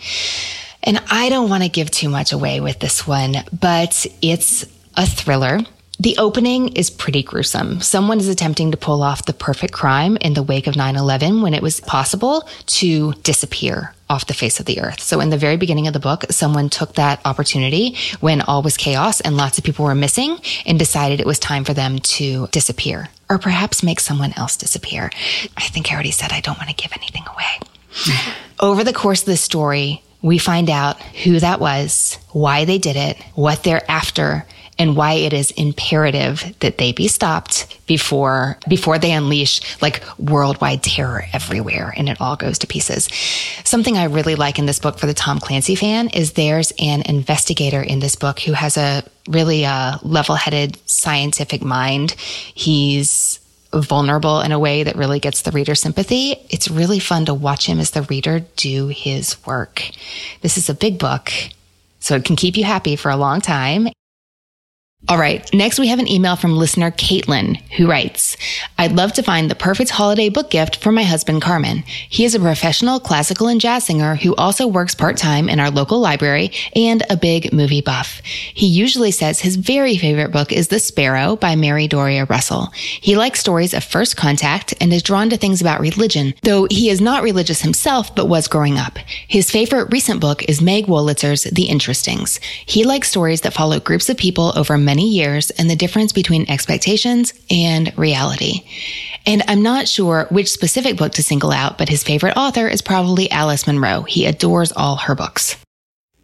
[0.83, 5.07] And I don't want to give too much away with this one, but it's a
[5.07, 5.61] thriller
[5.99, 7.81] the opening is pretty gruesome.
[7.81, 11.55] Someone is attempting to pull off the perfect crime in the wake of 9-11 when
[11.55, 15.01] it was possible to disappear off the face of the earth.
[15.01, 18.77] So in the very beginning of the book, someone took that opportunity when all was
[18.77, 22.47] chaos and lots of people were missing and decided it was time for them to
[22.47, 25.09] disappear or perhaps make someone else disappear.
[25.57, 28.15] I think I already said I don't want to give anything away.
[28.59, 32.95] Over the course of the story, we find out who that was, why they did
[32.95, 34.45] it, what they're after,
[34.79, 40.83] and why it is imperative that they be stopped before before they unleash like worldwide
[40.83, 43.07] terror everywhere and it all goes to pieces.
[43.63, 47.01] Something I really like in this book for the Tom Clancy fan is there's an
[47.03, 52.11] investigator in this book who has a really uh, level-headed scientific mind.
[52.11, 53.39] He's
[53.73, 56.35] vulnerable in a way that really gets the reader sympathy.
[56.49, 59.83] It's really fun to watch him as the reader do his work.
[60.41, 61.31] This is a big book,
[61.99, 63.89] so it can keep you happy for a long time.
[65.09, 65.47] All right.
[65.53, 68.35] Next, we have an email from listener Caitlin who writes,
[68.77, 71.83] I'd love to find the perfect holiday book gift for my husband, Carmen.
[72.09, 75.71] He is a professional classical and jazz singer who also works part time in our
[75.71, 78.21] local library and a big movie buff.
[78.25, 82.71] He usually says his very favorite book is The Sparrow by Mary Doria Russell.
[82.73, 86.89] He likes stories of first contact and is drawn to things about religion, though he
[86.89, 88.97] is not religious himself, but was growing up.
[89.27, 92.39] His favorite recent book is Meg Wolitzer's The Interestings.
[92.65, 96.11] He likes stories that follow groups of people over many many years and the difference
[96.11, 98.65] between expectations and reality.
[99.27, 102.81] And I'm not sure which specific book to single out, but his favorite author is
[102.81, 104.01] probably Alice Munro.
[104.01, 105.55] He adores all her books.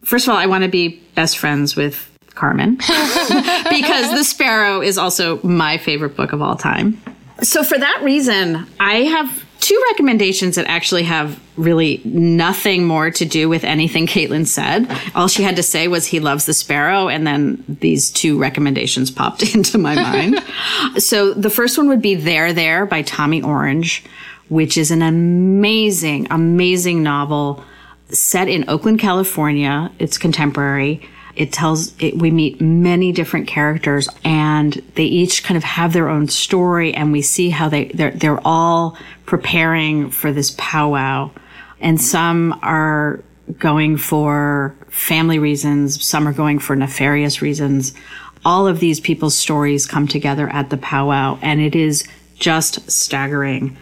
[0.04, 4.98] First of all, I want to be best friends with Carmen because The Sparrow is
[4.98, 7.00] also my favorite book of all time.
[7.44, 13.24] So, for that reason, I have two recommendations that actually have really nothing more to
[13.24, 14.91] do with anything Caitlin said.
[15.16, 19.09] All she had to say was he loves the sparrow, and then these two recommendations
[19.09, 20.43] popped into my mind.
[21.01, 24.03] so the first one would be There There by Tommy Orange,
[24.49, 27.64] which is an amazing, amazing novel
[28.09, 29.89] set in Oakland, California.
[29.97, 31.07] It's contemporary.
[31.36, 36.10] It tells, it, we meet many different characters and they each kind of have their
[36.10, 41.32] own story and we see how they, they're, they're all preparing for this powwow.
[41.80, 43.24] And some are
[43.58, 46.06] going for family reasons.
[46.06, 47.94] Some are going for nefarious reasons.
[48.46, 53.76] All of these people's stories come together at the powwow and it is just staggering.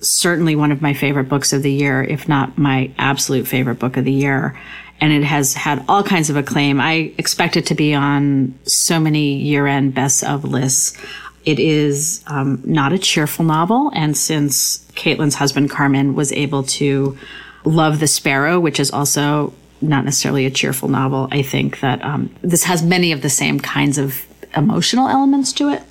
[0.00, 3.96] Certainly one of my favorite books of the year, if not my absolute favorite book
[3.96, 4.58] of the year
[5.00, 6.80] and it has had all kinds of acclaim.
[6.80, 10.96] I expect it to be on so many year end best of lists.
[11.44, 13.90] It is um, not a cheerful novel.
[13.94, 17.16] And since Caitlin's husband, Carmen, was able to
[17.64, 21.28] love The Sparrow, which is also not necessarily a cheerful novel.
[21.30, 24.26] I think that um, this has many of the same kinds of
[24.56, 25.82] emotional elements to it.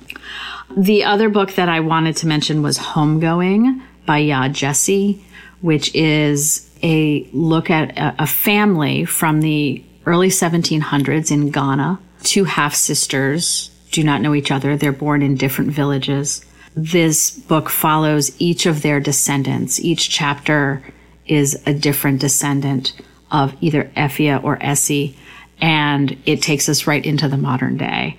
[0.76, 5.22] The other book that I wanted to mention was Homegoing by Yaa Gyasi,
[5.60, 11.98] which is a look at a, a family from the early 1700s in Ghana.
[12.22, 14.76] Two half sisters do not know each other.
[14.76, 16.44] They're born in different villages.
[16.76, 19.80] This book follows each of their descendants.
[19.80, 20.82] Each chapter
[21.26, 22.92] is a different descendant
[23.30, 25.14] of either Effia or Esi,
[25.60, 28.16] and it takes us right into the modern day.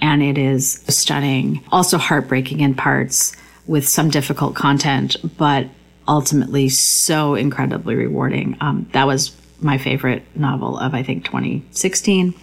[0.00, 3.34] And it is stunning, also heartbreaking in parts
[3.66, 5.68] with some difficult content, but
[6.08, 8.56] ultimately so incredibly rewarding.
[8.60, 12.34] Um, that was my favorite novel of, I think, 2016.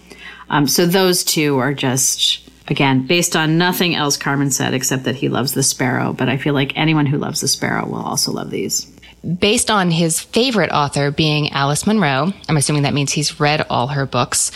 [0.48, 5.16] Um, so those two are just, again, based on nothing else Carmen said except that
[5.16, 6.12] he loves the sparrow.
[6.12, 8.90] But I feel like anyone who loves the sparrow will also love these.
[9.22, 13.88] Based on his favorite author being Alice Munro, I'm assuming that means he's read all
[13.88, 14.50] her books.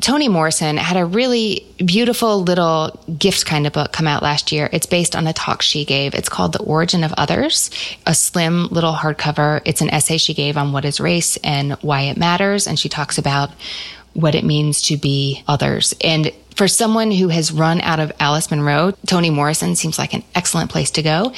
[0.00, 4.68] Toni Morrison had a really beautiful little gift kind of book come out last year.
[4.72, 6.14] It's based on a talk she gave.
[6.14, 7.70] It's called The Origin of Others,
[8.04, 9.60] a slim little hardcover.
[9.64, 12.66] It's an essay she gave on what is race and why it matters.
[12.66, 13.50] And she talks about
[14.14, 15.94] what it means to be others.
[16.02, 20.24] And for someone who has run out of Alice Munro, Toni Morrison seems like an
[20.34, 21.32] excellent place to go.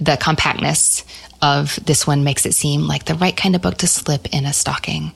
[0.00, 1.04] The compactness
[1.46, 4.44] of this one makes it seem like the right kind of book to slip in
[4.44, 5.12] a stocking.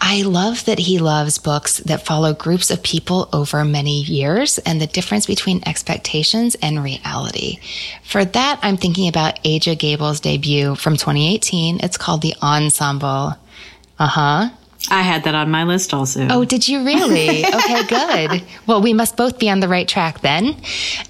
[0.00, 4.80] I love that he loves books that follow groups of people over many years and
[4.80, 7.58] the difference between expectations and reality.
[8.04, 11.80] For that, I'm thinking about Aja Gabel's debut from 2018.
[11.82, 13.34] It's called The Ensemble.
[13.98, 14.50] Uh huh.
[14.90, 16.28] I had that on my list also.
[16.30, 17.44] Oh, did you really?
[17.54, 18.42] Okay, good.
[18.66, 20.56] Well, we must both be on the right track then.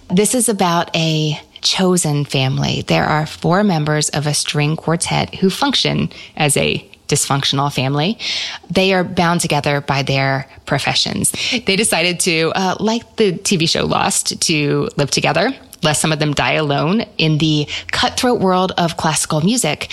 [0.08, 2.82] This is about a chosen family.
[2.86, 8.18] There are four members of a string quartet who function as a dysfunctional family.
[8.70, 11.32] They are bound together by their professions.
[11.66, 15.50] They decided to, uh, like the TV show Lost, to live together,
[15.82, 19.90] lest some of them die alone in the cutthroat world of classical music.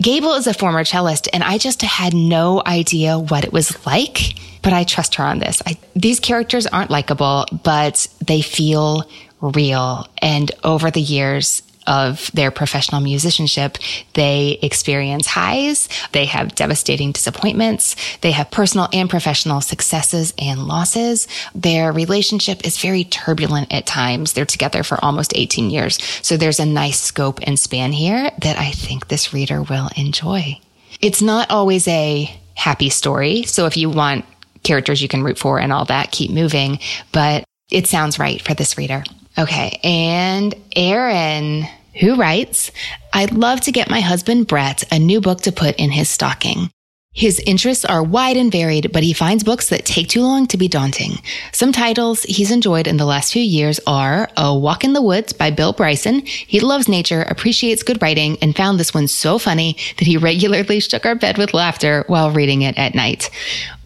[0.00, 4.34] Gabel is a former cellist, and I just had no idea what it was like,
[4.62, 5.62] but I trust her on this.
[5.66, 9.08] I, these characters aren't likable, but they feel
[9.40, 10.06] real.
[10.20, 13.78] And over the years, of their professional musicianship,
[14.14, 21.28] they experience highs, they have devastating disappointments, they have personal and professional successes and losses.
[21.54, 24.32] Their relationship is very turbulent at times.
[24.32, 25.98] They're together for almost 18 years.
[26.22, 30.60] So there's a nice scope and span here that I think this reader will enjoy.
[31.00, 32.24] It's not always a
[32.54, 33.42] happy story.
[33.44, 34.24] So if you want
[34.62, 36.80] characters you can root for and all that, keep moving,
[37.12, 39.04] but it sounds right for this reader.
[39.38, 39.78] Okay.
[39.84, 41.66] And Aaron,
[42.00, 42.70] who writes,
[43.12, 46.70] I'd love to get my husband Brett a new book to put in his stocking.
[47.16, 50.58] His interests are wide and varied, but he finds books that take too long to
[50.58, 51.22] be daunting.
[51.50, 55.32] Some titles he's enjoyed in the last few years are A Walk in the Woods
[55.32, 56.26] by Bill Bryson.
[56.26, 60.78] He loves nature, appreciates good writing, and found this one so funny that he regularly
[60.78, 63.30] shook our bed with laughter while reading it at night.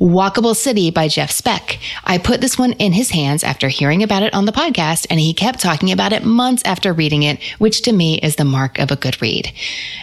[0.01, 1.79] Walkable City by Jeff Speck.
[2.05, 5.21] I put this one in his hands after hearing about it on the podcast, and
[5.21, 8.81] he kept talking about it months after reading it, which to me is the mark
[8.81, 9.53] of a good read.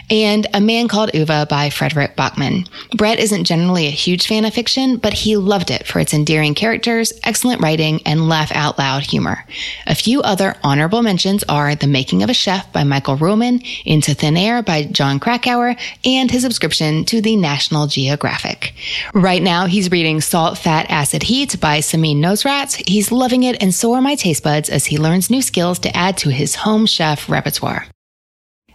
[0.08, 2.68] And A Man Called Ove by Fredrik Backman.
[2.96, 6.54] Brett isn't generally a huge fan of fiction, but he loved it for its endearing
[6.54, 9.44] characters, excellent writing, and laugh out loud humor.
[9.86, 14.14] A few other honorable mentions are The Making of a Chef by Michael Ruhlman, Into
[14.14, 18.74] Thin Air by Jon Krakauer, and his subscription to the National Geographic.
[19.14, 22.82] Right now, he's reading Salt, Fat, Acid, Heat by Samin Nosrat.
[22.86, 25.96] He's loving it, and so are my taste buds as he learns new skills to
[25.96, 27.86] add to his home chef repertoire.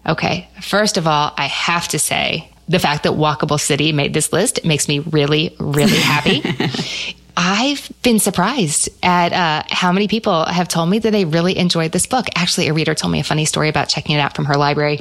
[0.05, 4.31] Okay, first of all, I have to say the fact that Walkable City made this
[4.31, 6.43] list makes me really, really happy.
[7.35, 11.91] I've been surprised at uh, how many people have told me that they really enjoyed
[11.91, 12.27] this book.
[12.35, 14.99] Actually, a reader told me a funny story about checking it out from her library.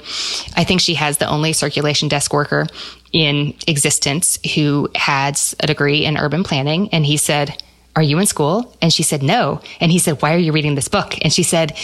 [0.56, 2.66] I think she has the only circulation desk worker
[3.12, 6.88] in existence who has a degree in urban planning.
[6.90, 7.62] And he said,
[7.94, 8.74] Are you in school?
[8.80, 9.60] And she said, No.
[9.78, 11.14] And he said, Why are you reading this book?
[11.22, 11.76] And she said,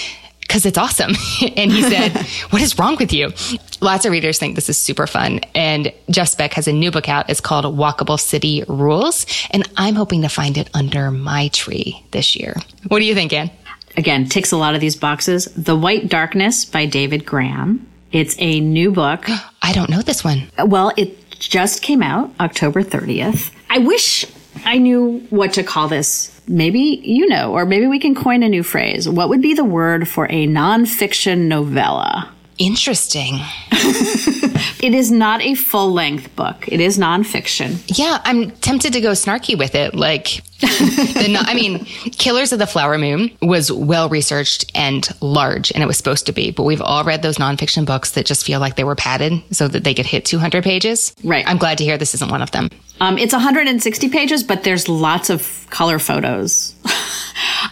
[0.48, 1.12] because it's awesome.
[1.56, 2.16] and he said,
[2.50, 3.32] What is wrong with you?
[3.80, 5.40] Lots of readers think this is super fun.
[5.54, 7.30] And Jeff Speck has a new book out.
[7.30, 9.26] It's called Walkable City Rules.
[9.50, 12.56] And I'm hoping to find it under my tree this year.
[12.88, 13.50] What do you think, Anne?
[13.96, 15.46] Again, ticks a lot of these boxes.
[15.56, 17.86] The White Darkness by David Grann.
[18.10, 19.26] It's a new book.
[19.62, 20.50] I don't know this one.
[20.64, 23.52] Well, it just came out October 30th.
[23.70, 24.24] I wish
[24.64, 26.32] I knew what to call this.
[26.46, 29.08] Maybe you know, or maybe we can coin a new phrase.
[29.08, 32.32] What would be the word for a nonfiction novella?
[32.58, 33.38] Interesting.
[33.70, 36.66] it is not a full length book.
[36.66, 37.82] It is nonfiction.
[37.96, 39.94] Yeah, I'm tempted to go snarky with it.
[39.94, 45.84] Like, the, I mean, Killers of the Flower Moon was well researched and large, and
[45.84, 46.50] it was supposed to be.
[46.50, 49.68] But we've all read those nonfiction books that just feel like they were padded so
[49.68, 51.14] that they could hit 200 pages.
[51.22, 51.44] Right.
[51.46, 52.70] I'm glad to hear this isn't one of them.
[53.00, 56.74] Um, it's 160 pages, but there's lots of color photos.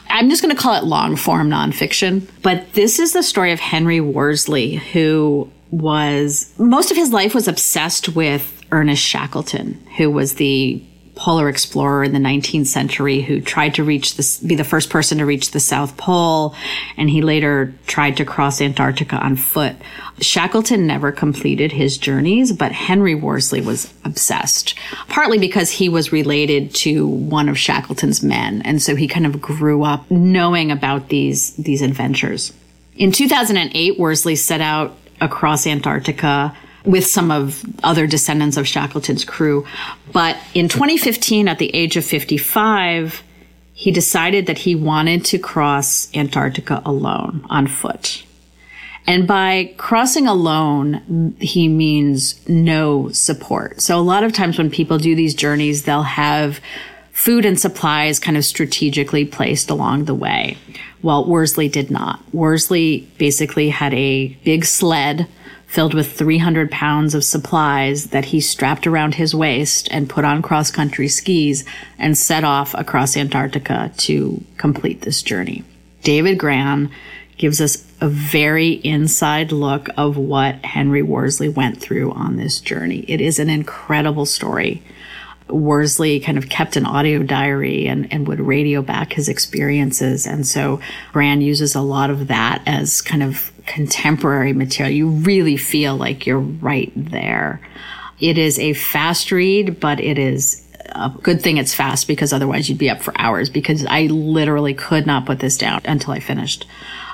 [0.09, 2.29] I'm just going to call it long form nonfiction.
[2.43, 7.49] But this is the story of Henry Worsley, who was most of his life was
[7.49, 10.83] obsessed with Ernest Shackleton, who was the
[11.17, 15.19] polar explorer in the 19th century who tried to reach this, be the first person
[15.19, 16.55] to reach the South Pole.
[16.97, 19.75] And he later tried to cross Antarctica on foot.
[20.21, 26.75] Shackleton never completed his journeys, but Henry Worsley was obsessed, partly because he was related
[26.77, 28.62] to one of Shackleton's men.
[28.62, 32.53] And so he kind of grew up knowing about these, these adventures.
[32.95, 36.55] In 2008, Worsley set out across Antarctica
[36.87, 39.66] with some of other descendants of Shackleton's crew.
[40.12, 43.22] But in 2015, at the age of 55,
[43.74, 48.24] he decided that he wanted to cross Antarctica alone on foot.
[49.07, 53.80] And by crossing alone, he means no support.
[53.80, 56.61] So a lot of times when people do these journeys, they'll have
[57.12, 60.57] food and supplies kind of strategically placed along the way.
[61.03, 62.20] Well, Worsley did not.
[62.32, 65.28] Worsley basically had a big sled
[65.67, 70.41] filled with 300 pounds of supplies that he strapped around his waist and put on
[70.41, 71.64] cross country skis
[71.99, 75.64] and set off across Antarctica to complete this journey.
[76.03, 76.91] David Grann
[77.37, 83.05] gives us a very inside look of what Henry Worsley went through on this journey.
[83.09, 84.83] It is an incredible story.
[85.49, 90.27] Worsley kind of kept an audio diary and, and would radio back his experiences.
[90.27, 90.81] And so
[91.12, 94.95] Grann uses a lot of that as kind of contemporary material.
[94.95, 97.61] You really feel like you're right there.
[98.21, 102.69] It is a fast read, but it is a good thing it's fast because otherwise
[102.69, 106.21] you'd be up for hours because I literally could not put this down until I
[106.21, 106.67] finished.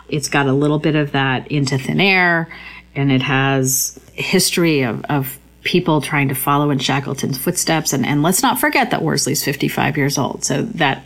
[0.08, 2.48] It's got a little bit of that into thin air
[2.94, 7.92] and it has history of, of people trying to follow in Shackleton's footsteps.
[7.92, 10.44] And, and let's not forget that Worsley's 55 years old.
[10.44, 11.02] So that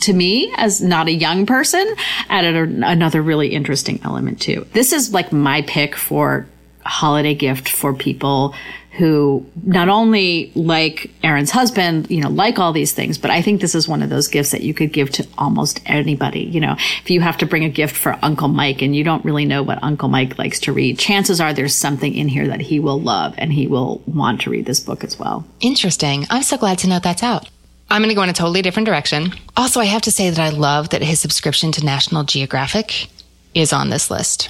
[0.00, 1.94] to me as not a young person
[2.28, 4.66] added a, another really interesting element too.
[4.72, 6.46] This is like my pick for
[6.84, 8.54] holiday gift for people
[8.92, 13.60] who not only like Aaron's husband, you know, like all these things, but I think
[13.60, 16.40] this is one of those gifts that you could give to almost anybody.
[16.40, 19.24] You know, if you have to bring a gift for Uncle Mike and you don't
[19.24, 22.60] really know what Uncle Mike likes to read, chances are there's something in here that
[22.60, 25.46] he will love and he will want to read this book as well.
[25.60, 26.26] Interesting.
[26.28, 27.48] I'm so glad to know that's out.
[27.92, 29.34] I'm going to go in a totally different direction.
[29.54, 33.08] Also, I have to say that I love that his subscription to National Geographic
[33.54, 34.48] is on this list.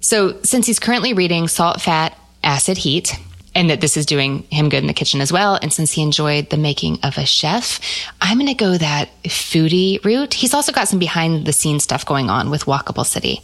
[0.00, 3.18] so, since he's currently reading Salt, Fat, Acid, Heat,
[3.56, 6.00] and that this is doing him good in the kitchen as well, and since he
[6.00, 7.80] enjoyed the making of a chef,
[8.20, 10.32] I'm going to go that foodie route.
[10.32, 13.42] He's also got some behind the scenes stuff going on with Walkable City.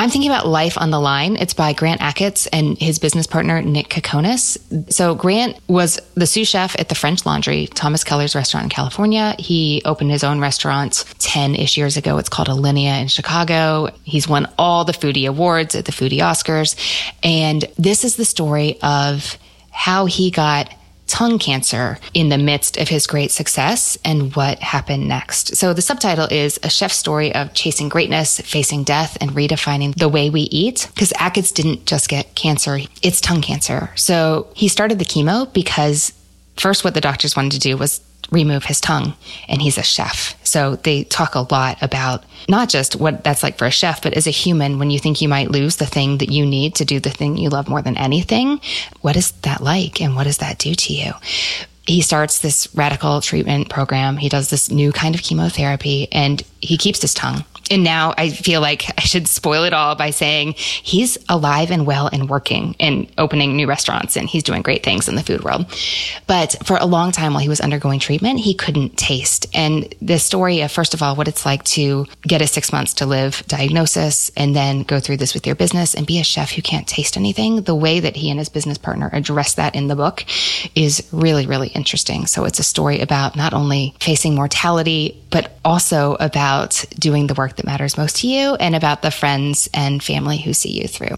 [0.00, 1.36] I'm thinking about Life on the Line.
[1.36, 4.56] It's by Grant Achatz and his business partner, Nick Kokonas.
[4.90, 9.36] So Grant was the sous chef at the French Laundry, Thomas Keller's restaurant in California.
[9.38, 12.16] He opened his own restaurant 10 ish years ago.
[12.16, 13.90] It's called Alinea in Chicago.
[14.02, 16.76] He's won all the foodie awards at the foodie Oscars.
[17.22, 19.36] And this is the story of
[19.70, 20.72] how he got
[21.10, 25.56] tongue cancer in the midst of his great success and what happened next.
[25.56, 30.08] So the subtitle is A Chef's Story of Chasing Greatness, Facing Death, and Redefining the
[30.08, 30.88] Way We Eat.
[30.94, 33.90] Because Achatz didn't just get cancer, it's tongue cancer.
[33.96, 36.12] So he started the chemo because
[36.56, 38.00] first what the doctors wanted to do was
[38.30, 39.14] remove his tongue
[39.48, 40.34] and he's a chef.
[40.44, 44.14] So they talk a lot about not just what that's like for a chef, but
[44.14, 46.84] as a human, when you think you might lose the thing that you need to
[46.84, 48.60] do the thing you love more than anything,
[49.00, 51.12] what is that like and what does that do to you?
[51.86, 54.16] He starts this radical treatment program.
[54.16, 58.30] He does this new kind of chemotherapy and he keeps his tongue and now I
[58.30, 62.74] feel like I should spoil it all by saying he's alive and well and working
[62.80, 65.66] and opening new restaurants and he's doing great things in the food world.
[66.26, 69.46] But for a long time while he was undergoing treatment, he couldn't taste.
[69.54, 72.94] And the story of, first of all, what it's like to get a six months
[72.94, 76.52] to live diagnosis and then go through this with your business and be a chef
[76.52, 77.62] who can't taste anything.
[77.62, 80.24] The way that he and his business partner address that in the book
[80.74, 82.26] is really, really interesting.
[82.26, 87.59] So it's a story about not only facing mortality, but also about doing the work
[87.60, 91.16] that matters most to you and about the friends and family who see you through.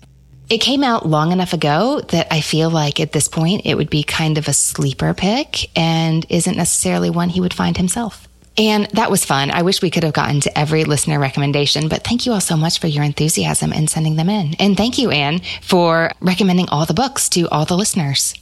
[0.51, 3.89] It came out long enough ago that I feel like at this point it would
[3.89, 8.29] be kind of a sleeper pick and isn't necessarily one he would find himself.
[8.59, 9.51] And that was fun.
[9.51, 12.57] I wish we could have gotten to every listener recommendation, but thank you all so
[12.57, 14.55] much for your enthusiasm in sending them in.
[14.59, 18.35] And thank you, Anne, for recommending all the books to all the listeners.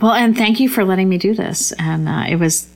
[0.00, 1.72] Well, and thank you for letting me do this.
[1.72, 2.66] And uh, it was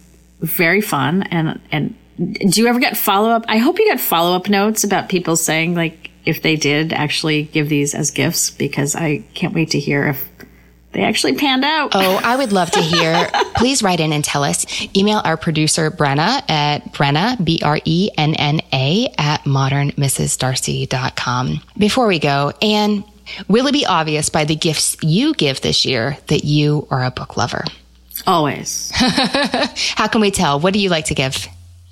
[0.40, 1.22] very fun.
[1.22, 3.44] And and do you ever get follow up?
[3.48, 7.44] I hope you get follow up notes about people saying like if they did actually
[7.44, 10.28] give these as gifts because I can't wait to hear if
[10.92, 11.90] they actually panned out.
[11.94, 13.28] Oh, I would love to hear.
[13.56, 14.64] Please write in and tell us.
[14.96, 21.60] Email our producer, Brenna, at Brenna, B R E N N A, at modernmrsdarcy.com.
[21.76, 23.04] Before we go, Anne,
[23.46, 27.10] will it be obvious by the gifts you give this year that you are a
[27.10, 27.64] book lover?
[28.26, 28.90] Always.
[28.94, 30.58] How can we tell?
[30.58, 31.46] What do you like to give?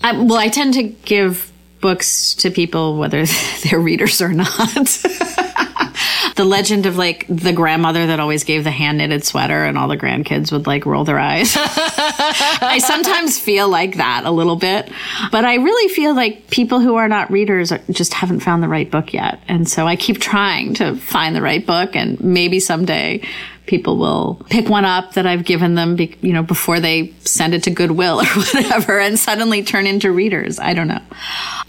[0.04, 1.50] I, well, I tend to give
[1.80, 3.24] books to people whether
[3.64, 4.48] they're readers or not.
[6.36, 9.88] the legend of like the grandmother that always gave the hand knitted sweater and all
[9.88, 11.54] the grandkids would like roll their eyes.
[11.56, 14.90] I sometimes feel like that a little bit,
[15.32, 18.90] but I really feel like people who are not readers just haven't found the right
[18.90, 19.40] book yet.
[19.48, 23.22] And so I keep trying to find the right book and maybe someday
[23.66, 27.54] people will pick one up that I've given them, be, you know, before they send
[27.54, 30.58] it to Goodwill or whatever and suddenly turn into readers.
[30.58, 31.00] I don't know.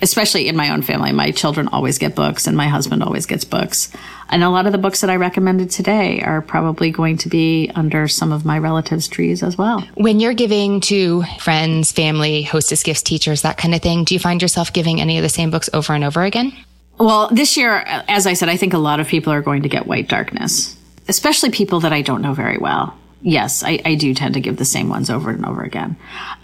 [0.01, 1.11] Especially in my own family.
[1.11, 3.91] My children always get books and my husband always gets books.
[4.29, 7.71] And a lot of the books that I recommended today are probably going to be
[7.75, 9.81] under some of my relatives' trees as well.
[9.93, 14.19] When you're giving to friends, family, hostess gifts, teachers, that kind of thing, do you
[14.19, 16.53] find yourself giving any of the same books over and over again?
[16.97, 19.69] Well, this year, as I said, I think a lot of people are going to
[19.69, 20.75] get White Darkness
[21.07, 22.97] especially people that I don't know very well.
[23.21, 25.95] Yes, I, I, do tend to give the same ones over and over again.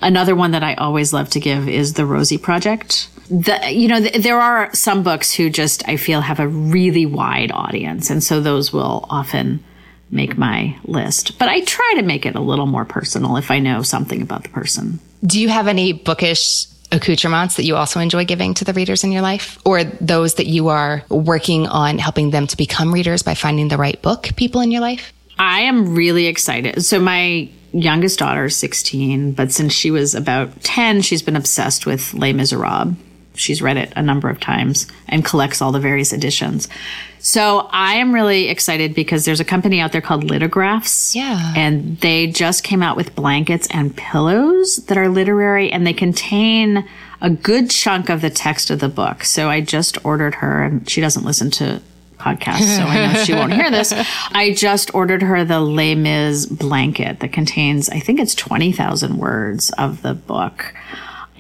[0.02, 3.08] Another one that I always love to give is the Rosie Project.
[3.30, 7.06] The, you know, th- there are some books who just, I feel, have a really
[7.06, 8.10] wide audience.
[8.10, 9.64] And so those will often
[10.10, 11.38] make my list.
[11.38, 14.44] But I try to make it a little more personal if I know something about
[14.44, 15.00] the person.
[15.24, 19.12] Do you have any bookish accoutrements that you also enjoy giving to the readers in
[19.12, 23.34] your life or those that you are working on helping them to become readers by
[23.34, 25.14] finding the right book people in your life?
[25.40, 26.84] I am really excited.
[26.84, 31.86] So my youngest daughter is 16, but since she was about 10, she's been obsessed
[31.86, 32.96] with Les Miserables.
[33.34, 36.68] She's read it a number of times and collects all the various editions.
[37.20, 41.16] So I am really excited because there's a company out there called Litographs.
[41.16, 41.54] Yeah.
[41.56, 46.88] And they just came out with blankets and pillows that are literary and they contain
[47.22, 49.24] a good chunk of the text of the book.
[49.24, 51.82] So I just ordered her and she doesn't listen to
[52.18, 53.94] podcasts, so I know she won't hear this.
[54.32, 59.72] I just ordered her the Les Mis blanket that contains, I think it's 20,000 words
[59.78, 60.74] of the book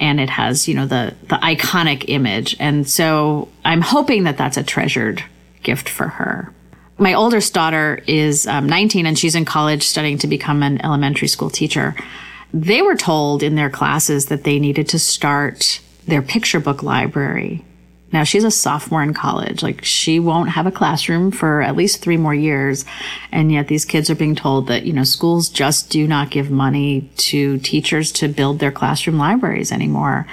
[0.02, 2.58] and it has, you know, the, the iconic image.
[2.60, 5.24] And so I'm hoping that that's a treasured
[5.62, 6.52] gift for her.
[6.98, 11.28] My oldest daughter is um, 19 and she's in college studying to become an elementary
[11.28, 11.96] school teacher.
[12.54, 17.64] They were told in their classes that they needed to start their picture book library
[18.12, 19.64] now she's a sophomore in college.
[19.64, 22.86] Like she won't have a classroom for at least three more years.
[23.32, 26.52] And yet these kids are being told that, you know, schools just do not give
[26.52, 30.28] money to teachers to build their classroom libraries anymore.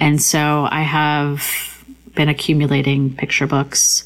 [0.00, 1.42] And so I have
[2.14, 4.04] been accumulating picture books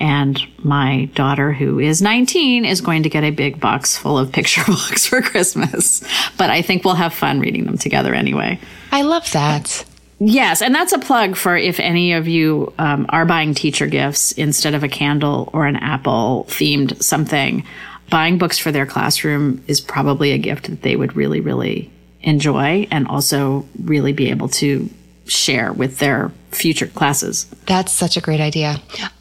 [0.00, 4.30] and my daughter, who is 19, is going to get a big box full of
[4.30, 6.04] picture books for Christmas.
[6.36, 8.60] But I think we'll have fun reading them together anyway.
[8.92, 9.84] I love that.
[10.20, 14.32] Yes, and that's a plug for if any of you um, are buying teacher gifts
[14.32, 17.64] instead of a candle or an apple themed something.
[18.10, 21.90] Buying books for their classroom is probably a gift that they would really, really
[22.22, 24.88] enjoy and also really be able to
[25.26, 27.44] share with their future classes.
[27.66, 28.80] That's such a great idea.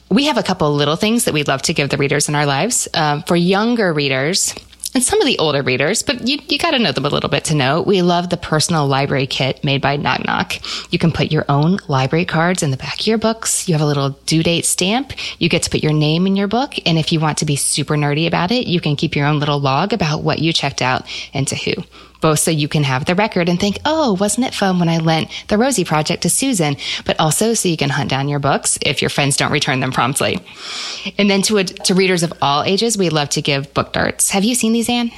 [0.09, 2.45] We have a couple little things that we'd love to give the readers in our
[2.45, 2.87] lives.
[2.93, 4.55] Um, for younger readers,
[4.97, 7.29] and some of the older readers, but you, you got to know them a little
[7.29, 7.83] bit to know.
[7.83, 10.55] We love the personal library kit made by Knock Knock.
[10.91, 13.69] You can put your own library cards in the back of your books.
[13.69, 15.13] You have a little due date stamp.
[15.39, 16.79] You get to put your name in your book.
[16.87, 19.39] And if you want to be super nerdy about it, you can keep your own
[19.39, 21.73] little log about what you checked out and to who
[22.27, 24.97] both so you can have the record and think, oh, wasn't it fun when I
[24.97, 26.75] lent the Rosie Project to Susan?
[27.05, 29.93] But also so you can hunt down your books if your friends don't return them
[29.93, 30.45] promptly.
[31.17, 34.31] And then to, a, to readers of all ages, we love to give book darts.
[34.31, 35.09] Have you seen these, Anne?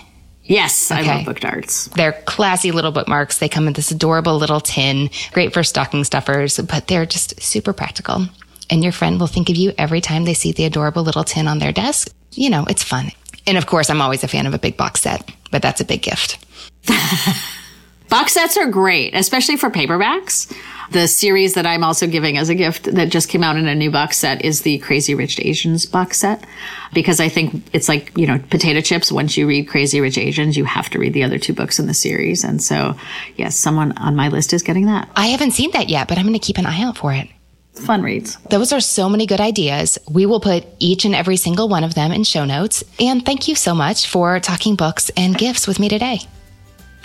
[0.44, 1.10] Yes, okay.
[1.10, 1.88] I love book darts.
[1.88, 3.40] They're classy little bookmarks.
[3.40, 7.74] They come in this adorable little tin, great for stocking stuffers, but they're just super
[7.74, 8.28] practical.
[8.70, 11.48] And your friend will think of you every time they see the adorable little tin
[11.48, 12.14] on their desk.
[12.34, 13.10] You know, it's fun.
[13.48, 15.86] And of course, I'm always a fan of a big box set, but that's a
[15.86, 16.46] big gift.
[18.10, 20.52] Box sets are great, especially for paperbacks.
[20.92, 23.76] The series that I'm also giving as a gift that just came out in a
[23.76, 26.44] new box set is the Crazy Rich Asians box set
[26.92, 29.12] because I think it's like, you know, potato chips.
[29.12, 31.86] Once you read Crazy Rich Asians, you have to read the other two books in
[31.86, 32.44] the series.
[32.44, 32.96] And so,
[33.36, 35.08] yes, someone on my list is getting that.
[35.16, 37.28] I haven't seen that yet, but I'm going to keep an eye out for it.
[37.74, 38.38] Fun reads.
[38.50, 40.00] Those are so many good ideas.
[40.10, 42.84] We will put each and every single one of them in show notes.
[43.00, 46.22] And thank you so much for talking books and gifts with me today.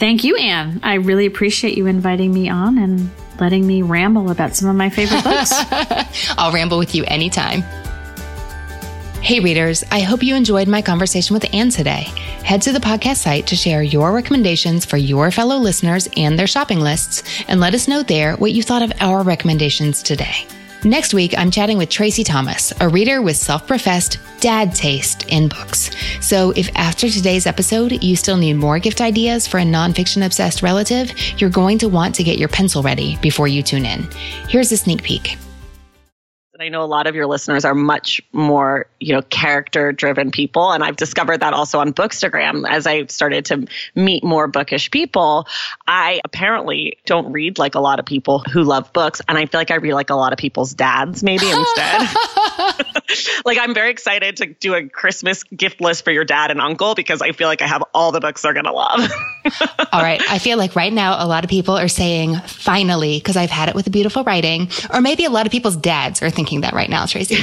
[0.05, 0.81] Thank you, Anne.
[0.83, 3.11] I really appreciate you inviting me on and
[3.41, 5.51] letting me ramble about some of my favorite books.
[6.37, 7.63] I'll ramble with you anytime.
[9.23, 12.03] Hey, readers, I hope you enjoyed my conversation with Anne today.
[12.45, 16.47] Head to the podcast site to share your recommendations for your fellow listeners and their
[16.47, 20.47] shopping lists, and let us know there what you thought of our recommendations today.
[20.85, 25.48] Next week, I'm chatting with Tracy Thomas, a reader with self professed dad taste in
[25.48, 25.90] books.
[26.20, 30.62] So if after today's episode you still need more gift ideas for a nonfiction obsessed
[30.62, 34.02] relative, you're going to want to get your pencil ready before you tune in.
[34.47, 35.39] Here's a sneak peek.
[36.61, 40.71] I know a lot of your listeners are much more, you know, character driven people.
[40.71, 43.67] And I've discovered that also on Bookstagram as I started to
[43.97, 45.49] meet more bookish people.
[45.89, 49.21] I apparently don't read like a lot of people who love books.
[49.27, 52.09] And I feel like I read like a lot of people's dads maybe instead.
[53.45, 56.95] like I'm very excited to do a Christmas gift list for your dad and uncle
[56.95, 59.11] because I feel like I have all the books they're going to love.
[59.93, 60.23] all right.
[60.31, 63.69] I feel like right now a lot of people are saying finally, because I've had
[63.69, 66.61] it with the beautiful writing, or maybe a lot of people's dads are thinking, thinking
[66.61, 67.37] that right now, Tracy.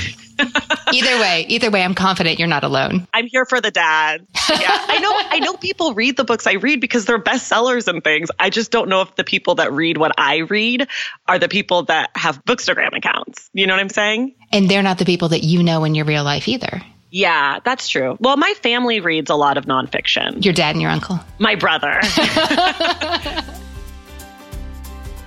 [0.94, 3.08] Either way, either way, I'm confident you're not alone.
[3.14, 4.26] I'm here for the dad.
[4.50, 5.12] Yeah, I know.
[5.14, 8.30] I know people read the books I read because they're bestsellers and things.
[8.38, 10.88] I just don't know if the people that read what I read
[11.28, 13.50] are the people that have Bookstagram accounts.
[13.54, 14.36] You know what I'm saying?
[14.52, 16.82] And they're not the people that you know in your real life either.
[17.12, 18.18] Yeah, that's true.
[18.20, 20.44] Well, my family reads a lot of nonfiction.
[20.44, 21.20] Your dad and your uncle?
[21.40, 22.00] My brother.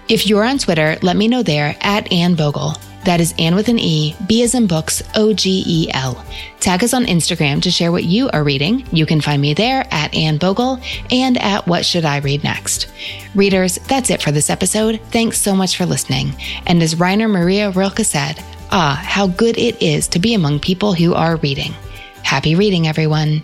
[0.09, 2.75] if you're on Twitter, let me know there at Anne Bogel.
[3.05, 6.25] That is Anne with an E, B as in books, O G E L.
[6.61, 8.87] Tag us on Instagram to share what you are reading.
[8.93, 12.91] You can find me there at Anne Bogel and at What Should I Read Next.
[13.35, 15.01] Readers, that's it for this episode.
[15.11, 16.35] Thanks so much for listening.
[16.67, 20.95] And as Rainer Maria Rilke said, ah, how good it is to be among people
[20.95, 21.75] who are reading.
[22.23, 23.43] Happy reading, everyone.